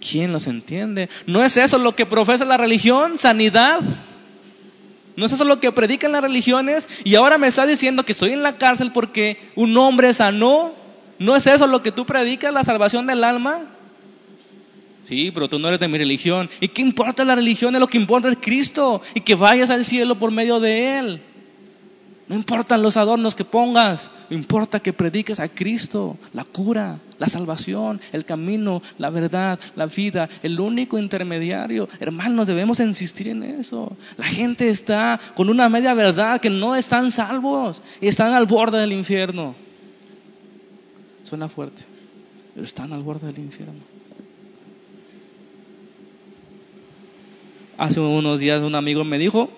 [0.00, 1.08] ¿Quién los entiende?
[1.26, 3.18] ¿No es eso lo que profesa la religión?
[3.18, 3.80] Sanidad.
[5.16, 6.88] ¿No es eso lo que predican las religiones?
[7.04, 10.72] Y ahora me está diciendo que estoy en la cárcel porque un hombre sanó.
[11.18, 13.60] ¿No es eso lo que tú predicas, la salvación del alma?
[15.04, 16.48] Sí, pero tú no eres de mi religión.
[16.60, 17.78] ¿Y qué importa la religión?
[17.78, 21.22] Lo que importa es Cristo y que vayas al cielo por medio de Él.
[22.30, 28.00] No importan los adornos que pongas, importa que prediques a Cristo, la cura, la salvación,
[28.12, 31.88] el camino, la verdad, la vida, el único intermediario.
[31.98, 33.96] Hermanos, debemos insistir en eso.
[34.16, 38.78] La gente está con una media verdad que no están salvos y están al borde
[38.78, 39.56] del infierno.
[41.24, 41.82] Suena fuerte,
[42.54, 43.99] pero están al borde del infierno.
[47.80, 49.48] Hace unos días un amigo me dijo,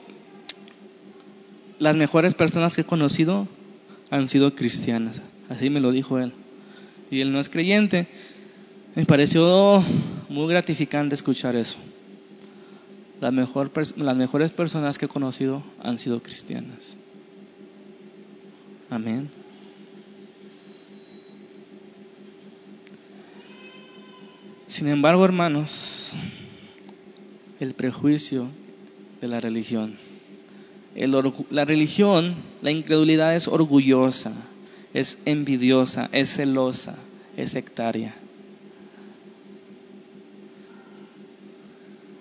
[1.80, 3.48] las mejores personas que he conocido
[4.10, 5.20] han sido cristianas.
[5.48, 6.32] Así me lo dijo él.
[7.10, 8.06] Y él no es creyente.
[8.94, 9.82] Me pareció
[10.28, 11.78] muy gratificante escuchar eso.
[13.20, 16.98] Las, mejor, las mejores personas que he conocido han sido cristianas.
[18.88, 19.30] Amén.
[24.68, 26.14] Sin embargo, hermanos,
[27.62, 28.48] el prejuicio
[29.20, 29.96] de la religión.
[30.94, 34.32] la religión, la incredulidad es orgullosa,
[34.92, 36.96] es envidiosa, es celosa,
[37.36, 38.14] es sectaria.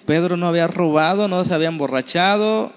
[0.06, 2.72] Pedro no había robado, no se había emborrachado,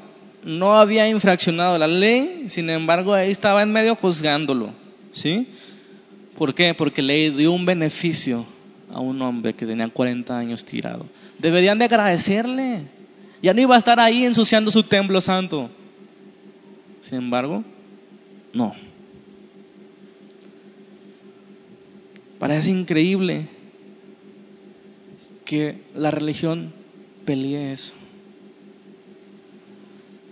[0.45, 4.71] no había infraccionado la ley, sin embargo ahí estaba en medio juzgándolo.
[5.13, 5.49] ¿Sí?
[6.37, 6.75] ¿Por qué?
[6.75, 8.47] Porque le dio un beneficio
[8.95, 11.07] a un hombre que tenía 40 años tirado.
[11.39, 12.83] Deberían de agradecerle.
[13.43, 15.69] Ya no iba a estar ahí ensuciando su templo santo.
[17.01, 17.65] Sin embargo,
[18.53, 18.73] no.
[22.39, 23.49] Parece increíble
[25.45, 26.73] que la religión
[27.25, 27.95] pelee eso.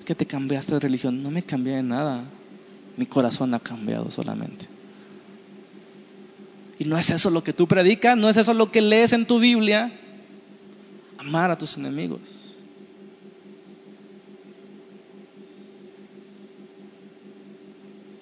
[0.05, 1.23] Que te cambiaste de religión.
[1.23, 2.25] No me cambié de nada.
[2.97, 4.72] Mi corazón ha cambiado solamente.
[6.83, 9.25] Y no es eso lo que tú predicas, no es eso lo que lees en
[9.25, 9.93] tu Biblia.
[11.17, 12.57] Amar a tus enemigos.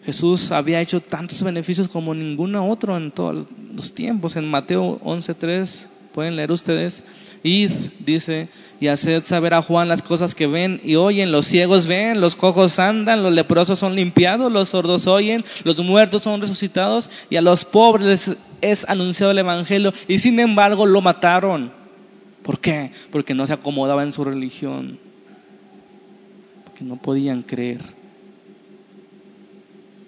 [0.04, 4.36] Jesús había hecho tantos beneficios como ningún otro en todos los tiempos.
[4.36, 7.02] En Mateo 11.3 pueden leer ustedes.
[7.43, 7.70] Id,
[8.01, 8.49] dice,
[8.80, 11.32] y haced saber a Juan las cosas que ven y oyen.
[11.32, 16.22] Los ciegos ven, los cojos andan, los leprosos son limpiados, los sordos oyen, los muertos
[16.22, 21.72] son resucitados y a los pobres es anunciado el Evangelio y sin embargo lo mataron.
[22.43, 22.91] ¿Por qué?
[23.11, 24.99] Porque no se acomodaba en su religión.
[26.64, 27.80] Porque no podían creer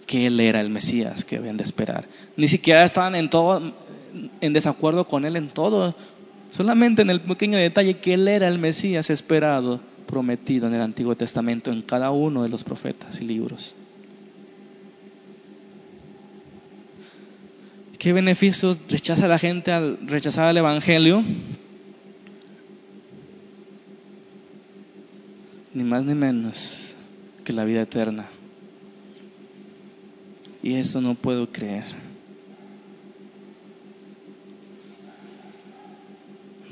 [0.07, 2.07] que Él era el Mesías que habían de esperar.
[2.37, 3.73] Ni siquiera estaban en todo,
[4.41, 5.95] en desacuerdo con Él en todo.
[6.53, 11.15] Solamente en el pequeño detalle que Él era el Mesías esperado, prometido en el Antiguo
[11.17, 13.75] Testamento, en cada uno de los profetas y libros.
[17.99, 21.25] ¿Qué beneficios rechaza la gente al rechazar el Evangelio?
[25.73, 26.95] Ni más ni menos
[27.47, 28.27] que la vida eterna.
[30.63, 32.12] Y eso no puedo creer.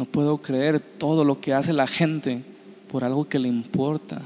[0.01, 2.41] No puedo creer todo lo que hace la gente
[2.91, 4.23] por algo que le importa.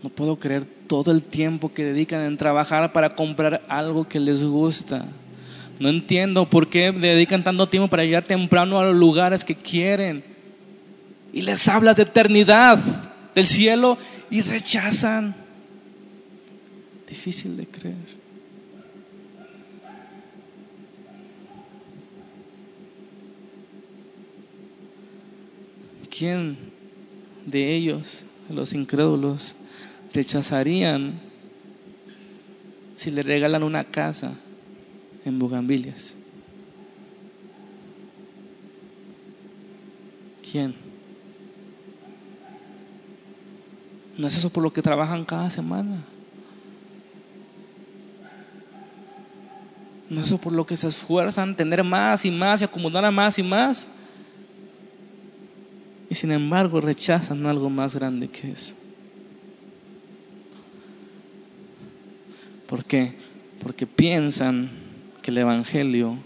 [0.00, 4.44] No puedo creer todo el tiempo que dedican en trabajar para comprar algo que les
[4.44, 5.08] gusta.
[5.80, 10.22] No entiendo por qué dedican tanto tiempo para llegar temprano a los lugares que quieren.
[11.32, 12.78] Y les hablas de eternidad,
[13.34, 13.98] del cielo,
[14.30, 15.34] y rechazan.
[17.08, 18.23] Difícil de creer.
[26.16, 26.56] ¿Quién
[27.44, 29.56] de ellos, los incrédulos,
[30.12, 31.20] rechazarían
[32.94, 34.34] si le regalan una casa
[35.24, 36.14] en Bugambilias?
[40.52, 40.76] ¿Quién?
[44.16, 46.04] No es eso por lo que trabajan cada semana.
[50.08, 53.40] No es eso por lo que se esfuerzan tener más y más y acumular más
[53.40, 53.88] y más
[56.14, 58.76] y sin embargo rechazan algo más grande que eso.
[62.68, 63.14] ¿Por qué?
[63.60, 64.70] Porque piensan
[65.22, 66.16] que el Evangelio,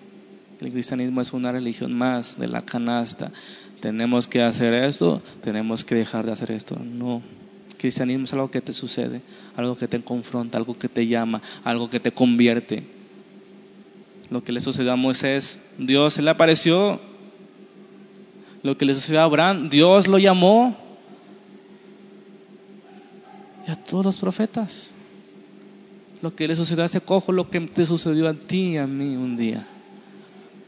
[0.61, 3.33] el cristianismo es una religión más de la canasta.
[3.81, 6.79] Tenemos que hacer esto, tenemos que dejar de hacer esto.
[6.79, 7.23] No.
[7.71, 9.23] El cristianismo es algo que te sucede,
[9.57, 12.83] algo que te confronta, algo que te llama, algo que te convierte.
[14.29, 17.01] Lo que le sucedió a Moisés, Dios se le apareció
[18.63, 20.77] lo que le sucedió a Abraham, Dios lo llamó.
[23.67, 24.95] Y a todos los profetas.
[26.23, 28.87] Lo que le sucedió a ese cojo, lo que te sucedió a ti y a
[28.87, 29.67] mí un día.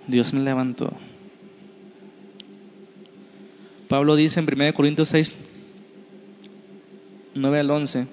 [0.06, 0.92] Dios me levantó.
[3.88, 5.34] Pablo dice en 1 Corintios 6,
[7.34, 8.06] 9 al 11.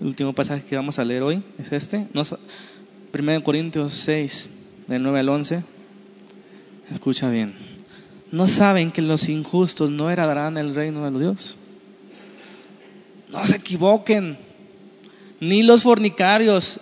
[0.00, 2.06] El último pasaje que vamos a leer hoy es este.
[2.12, 4.50] 1 Corintios 6,
[4.86, 5.64] del 9 al 11.
[6.90, 7.67] Escucha bien.
[8.30, 11.56] ¿No saben que los injustos no heredarán el reino de Dios?
[13.30, 14.36] No se equivoquen.
[15.40, 16.80] Ni los fornicarios,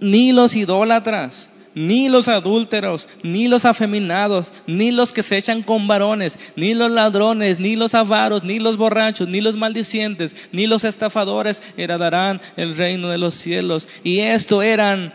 [0.00, 5.86] ni los idólatras, ni los adúlteros, ni los afeminados, ni los que se echan con
[5.86, 10.84] varones, ni los ladrones, ni los avaros, ni los borrachos, ni los maldicientes, ni los
[10.84, 13.88] estafadores heredarán el reino de los cielos.
[14.02, 15.12] Y esto eran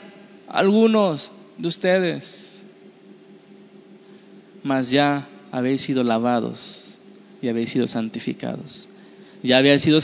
[0.47, 2.65] algunos de ustedes.
[4.63, 6.97] Mas ya habéis sido lavados
[7.41, 8.89] y habéis sido santificados.
[9.41, 9.99] Ya habéis sido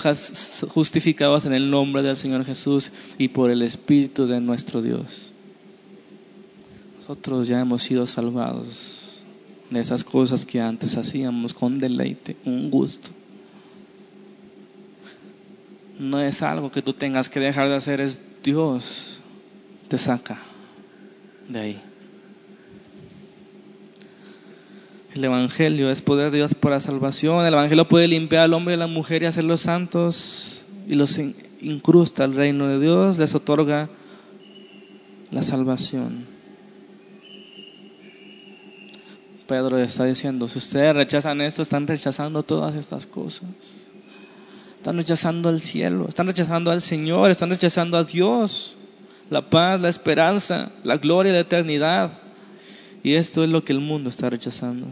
[0.69, 5.33] justificados en el nombre del Señor Jesús y por el Espíritu de nuestro Dios.
[6.99, 9.25] Nosotros ya hemos sido salvados
[9.69, 13.09] de esas cosas que antes hacíamos con deleite, con gusto.
[15.99, 19.21] No es algo que tú tengas que dejar de hacer, es Dios
[19.87, 20.39] te saca
[21.47, 21.81] de ahí.
[25.15, 27.45] El Evangelio es poder de Dios para salvación.
[27.45, 31.17] El Evangelio puede limpiar al hombre y a la mujer y hacerlos santos y los
[31.61, 33.89] incrusta al reino de Dios, les otorga
[35.31, 36.25] la salvación.
[39.47, 43.47] Pedro está diciendo, si ustedes rechazan esto, están rechazando todas estas cosas.
[44.75, 48.75] Están rechazando al cielo, están rechazando al Señor, están rechazando a Dios,
[49.29, 52.11] la paz, la esperanza, la gloria, la eternidad.
[53.01, 54.87] Y esto es lo que el mundo está rechazando.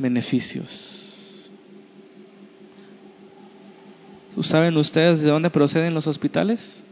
[0.00, 1.50] Beneficios.
[4.40, 6.84] ¿Saben ustedes de dónde proceden los hospitales?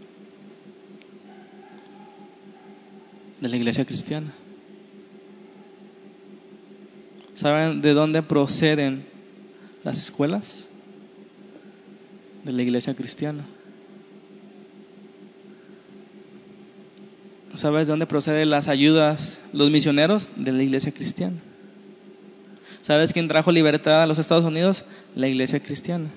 [3.40, 4.34] De la iglesia cristiana.
[7.32, 9.06] ¿Saben de dónde proceden
[9.84, 10.68] las escuelas?
[12.44, 13.46] De la iglesia cristiana.
[17.54, 20.30] ¿Sabes de dónde proceden las ayudas, los misioneros?
[20.36, 21.38] De la iglesia cristiana.
[22.88, 24.86] ¿Sabes quién trajo libertad a los Estados Unidos?
[25.14, 26.08] La iglesia cristiana.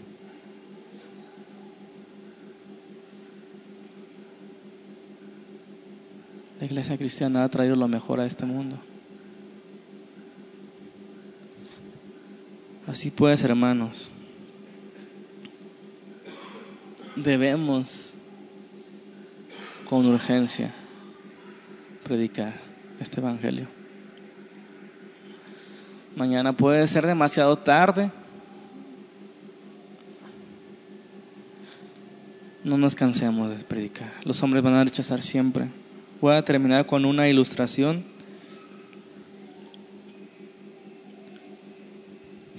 [6.62, 8.78] La iglesia cristiana ha traído lo mejor a este mundo.
[12.88, 14.14] Así pues, hermanos,
[17.18, 18.14] debemos
[19.90, 20.72] con urgencia
[22.06, 22.54] predicar
[23.02, 23.81] este Evangelio.
[26.22, 28.12] Mañana puede ser demasiado tarde.
[32.64, 34.14] No nos cansemos de predicar.
[34.24, 35.70] Los hombres van a rechazar siempre.
[36.22, 38.04] Voy a terminar con una ilustración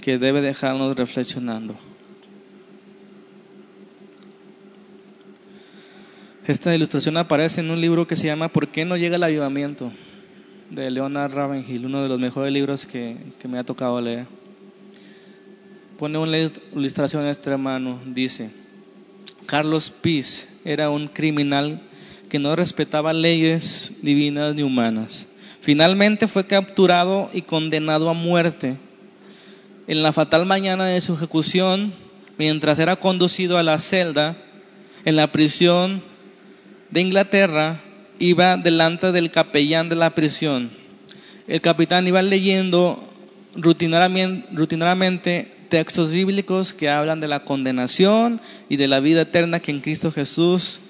[0.01, 1.77] que debe dejarnos reflexionando.
[6.49, 9.93] Esta ilustración aparece en un libro que se llama ¿Por qué no llega el avivamiento?
[10.73, 14.27] De Leonard Ravenhill, uno de los mejores libros que, que me ha tocado leer.
[15.99, 18.51] Pone una ilustración a este hermano, dice,
[19.45, 21.83] Carlos Piz era un criminal
[22.31, 25.29] que no respetaba leyes divinas ni humanas.
[25.61, 28.79] Finalmente fue capturado y condenado a muerte
[29.87, 31.93] en la fatal mañana de su ejecución,
[32.39, 34.39] mientras era conducido a la celda
[35.05, 36.03] en la prisión
[36.91, 37.81] de Inglaterra,
[38.23, 40.71] iba delante del capellán de la prisión.
[41.49, 43.03] El capitán iba leyendo
[43.55, 49.81] rutinariamente textos bíblicos que hablan de la condenación y de la vida eterna que en
[49.81, 50.81] Cristo Jesús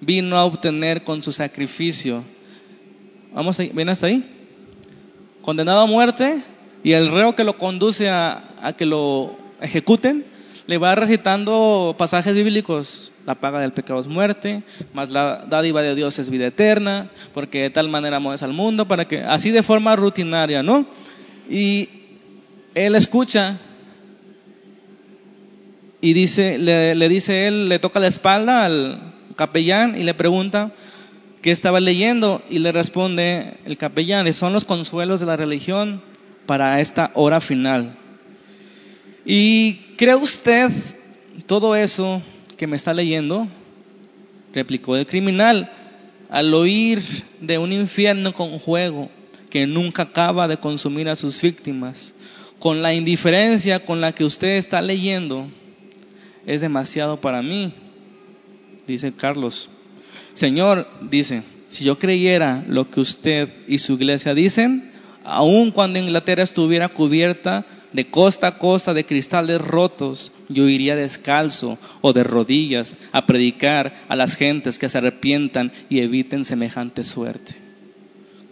[0.00, 2.24] vino a obtener con su sacrificio.
[3.32, 4.24] Vamos, ¿ven hasta ahí?
[5.40, 6.42] Condenado a muerte,
[6.84, 10.24] y el reo que lo conduce a, que lo ejecuten
[10.66, 13.12] le va recitando pasajes bíblicos.
[13.26, 17.62] La paga del pecado es muerte, más la dádiva de Dios es vida eterna, porque
[17.62, 20.86] de tal manera amas al mundo, para que, así de forma rutinaria, ¿no?
[21.48, 21.88] Y
[22.74, 23.60] él escucha
[26.00, 30.72] y dice, le, le dice él, le toca la espalda al capellán y le pregunta
[31.42, 36.02] qué estaba leyendo y le responde el capellán, son los consuelos de la religión
[36.46, 37.96] para esta hora final.
[39.24, 40.68] ¿Y cree usted
[41.46, 42.20] todo eso
[42.56, 43.46] que me está leyendo?
[44.52, 45.70] Replicó el criminal
[46.28, 47.00] al oír
[47.40, 49.10] de un infierno con juego
[49.48, 52.16] que nunca acaba de consumir a sus víctimas,
[52.58, 55.46] con la indiferencia con la que usted está leyendo,
[56.46, 57.72] es demasiado para mí,
[58.88, 59.70] dice Carlos.
[60.32, 64.90] Señor, dice, si yo creyera lo que usted y su iglesia dicen,
[65.22, 71.78] aun cuando Inglaterra estuviera cubierta de costa a costa de cristales rotos, yo iría descalzo
[72.00, 77.56] o de rodillas a predicar a las gentes que se arrepientan y eviten semejante suerte.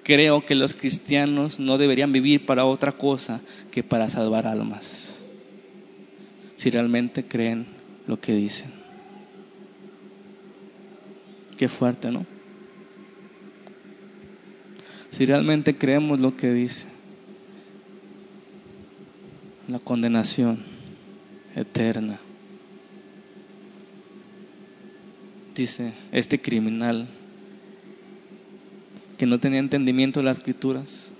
[0.02, 5.22] Creo que los cristianos no deberían vivir para otra cosa que para salvar almas,
[6.56, 7.66] si realmente creen
[8.06, 8.72] lo que dicen.
[11.56, 12.24] Qué fuerte, ¿no?
[15.10, 16.86] si realmente creemos lo que dice.
[19.70, 20.64] La condenación
[21.54, 22.18] eterna.
[25.54, 27.06] Dice este criminal
[29.16, 31.12] que no tenía entendimiento de las escrituras.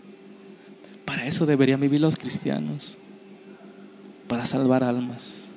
[1.05, 2.99] Para eso deberían vivir los cristianos,
[4.27, 5.49] para salvar almas.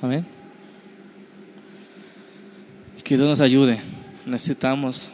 [0.00, 0.24] Amén.
[3.04, 3.78] Que Dios nos ayude.
[4.24, 5.12] Necesitamos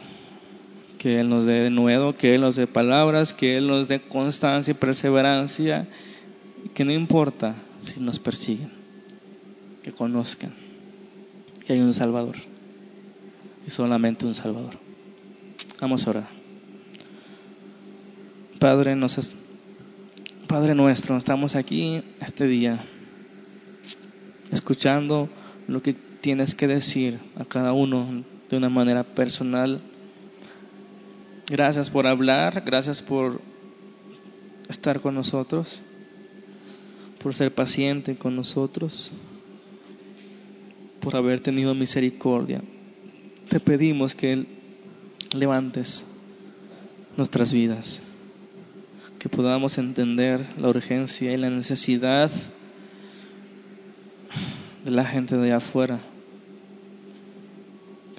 [0.99, 4.01] que Él nos dé de nuevo, que Él nos dé palabras, que Él nos dé
[4.01, 5.87] constancia y perseverancia,
[6.75, 8.69] que no importa si nos persiguen,
[9.81, 10.53] que conozcan
[11.65, 12.35] que hay un Salvador
[13.65, 14.77] y solamente un Salvador.
[15.79, 16.27] Vamos a orar.
[18.59, 18.97] Padre,
[20.47, 22.83] Padre nuestro, estamos aquí este día
[24.51, 25.29] escuchando
[25.67, 29.81] lo que tienes que decir a cada uno de una manera personal
[31.49, 33.41] Gracias por hablar, gracias por
[34.69, 35.81] estar con nosotros,
[37.23, 39.11] por ser paciente con nosotros,
[40.99, 42.61] por haber tenido misericordia.
[43.49, 44.45] Te pedimos que
[45.33, 46.05] levantes
[47.17, 48.03] nuestras vidas,
[49.17, 52.29] que podamos entender la urgencia y la necesidad
[54.85, 55.99] de la gente de allá afuera,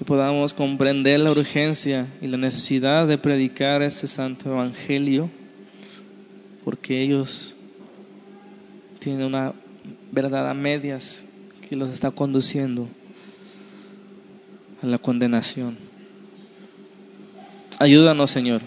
[0.01, 5.29] que podamos comprender la urgencia y la necesidad de predicar este santo evangelio,
[6.65, 7.55] porque ellos
[8.99, 9.53] tienen una
[10.11, 11.27] verdad a medias
[11.69, 12.89] que los está conduciendo
[14.83, 15.77] a la condenación.
[17.79, 18.63] Ayúdanos, Señor.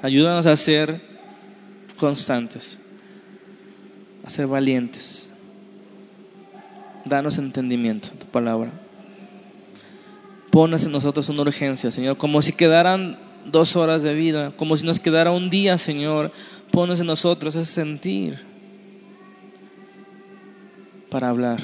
[0.00, 1.02] Ayúdanos a ser
[1.98, 2.80] constantes,
[4.24, 5.28] a ser valientes.
[7.04, 8.72] Danos entendimiento, tu palabra.
[10.50, 14.84] Pones en nosotros una urgencia, Señor, como si quedaran dos horas de vida, como si
[14.84, 16.32] nos quedara un día, Señor.
[16.72, 18.38] Pones en nosotros ese sentir
[21.08, 21.60] para hablar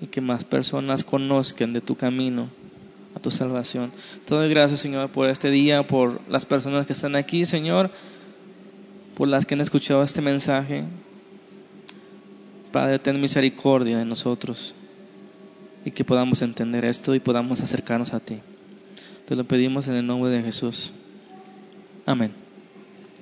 [0.00, 2.50] y que más personas conozcan de tu camino
[3.14, 3.92] a tu salvación.
[4.24, 7.90] Te doy gracias, Señor, por este día, por las personas que están aquí, Señor,
[9.16, 10.84] por las que han escuchado este mensaje.
[12.70, 14.74] Padre, ten misericordia de nosotros
[15.86, 18.40] y que podamos entender esto y podamos acercarnos a ti.
[19.24, 20.92] Te lo pedimos en el nombre de Jesús.
[22.04, 22.45] Amén.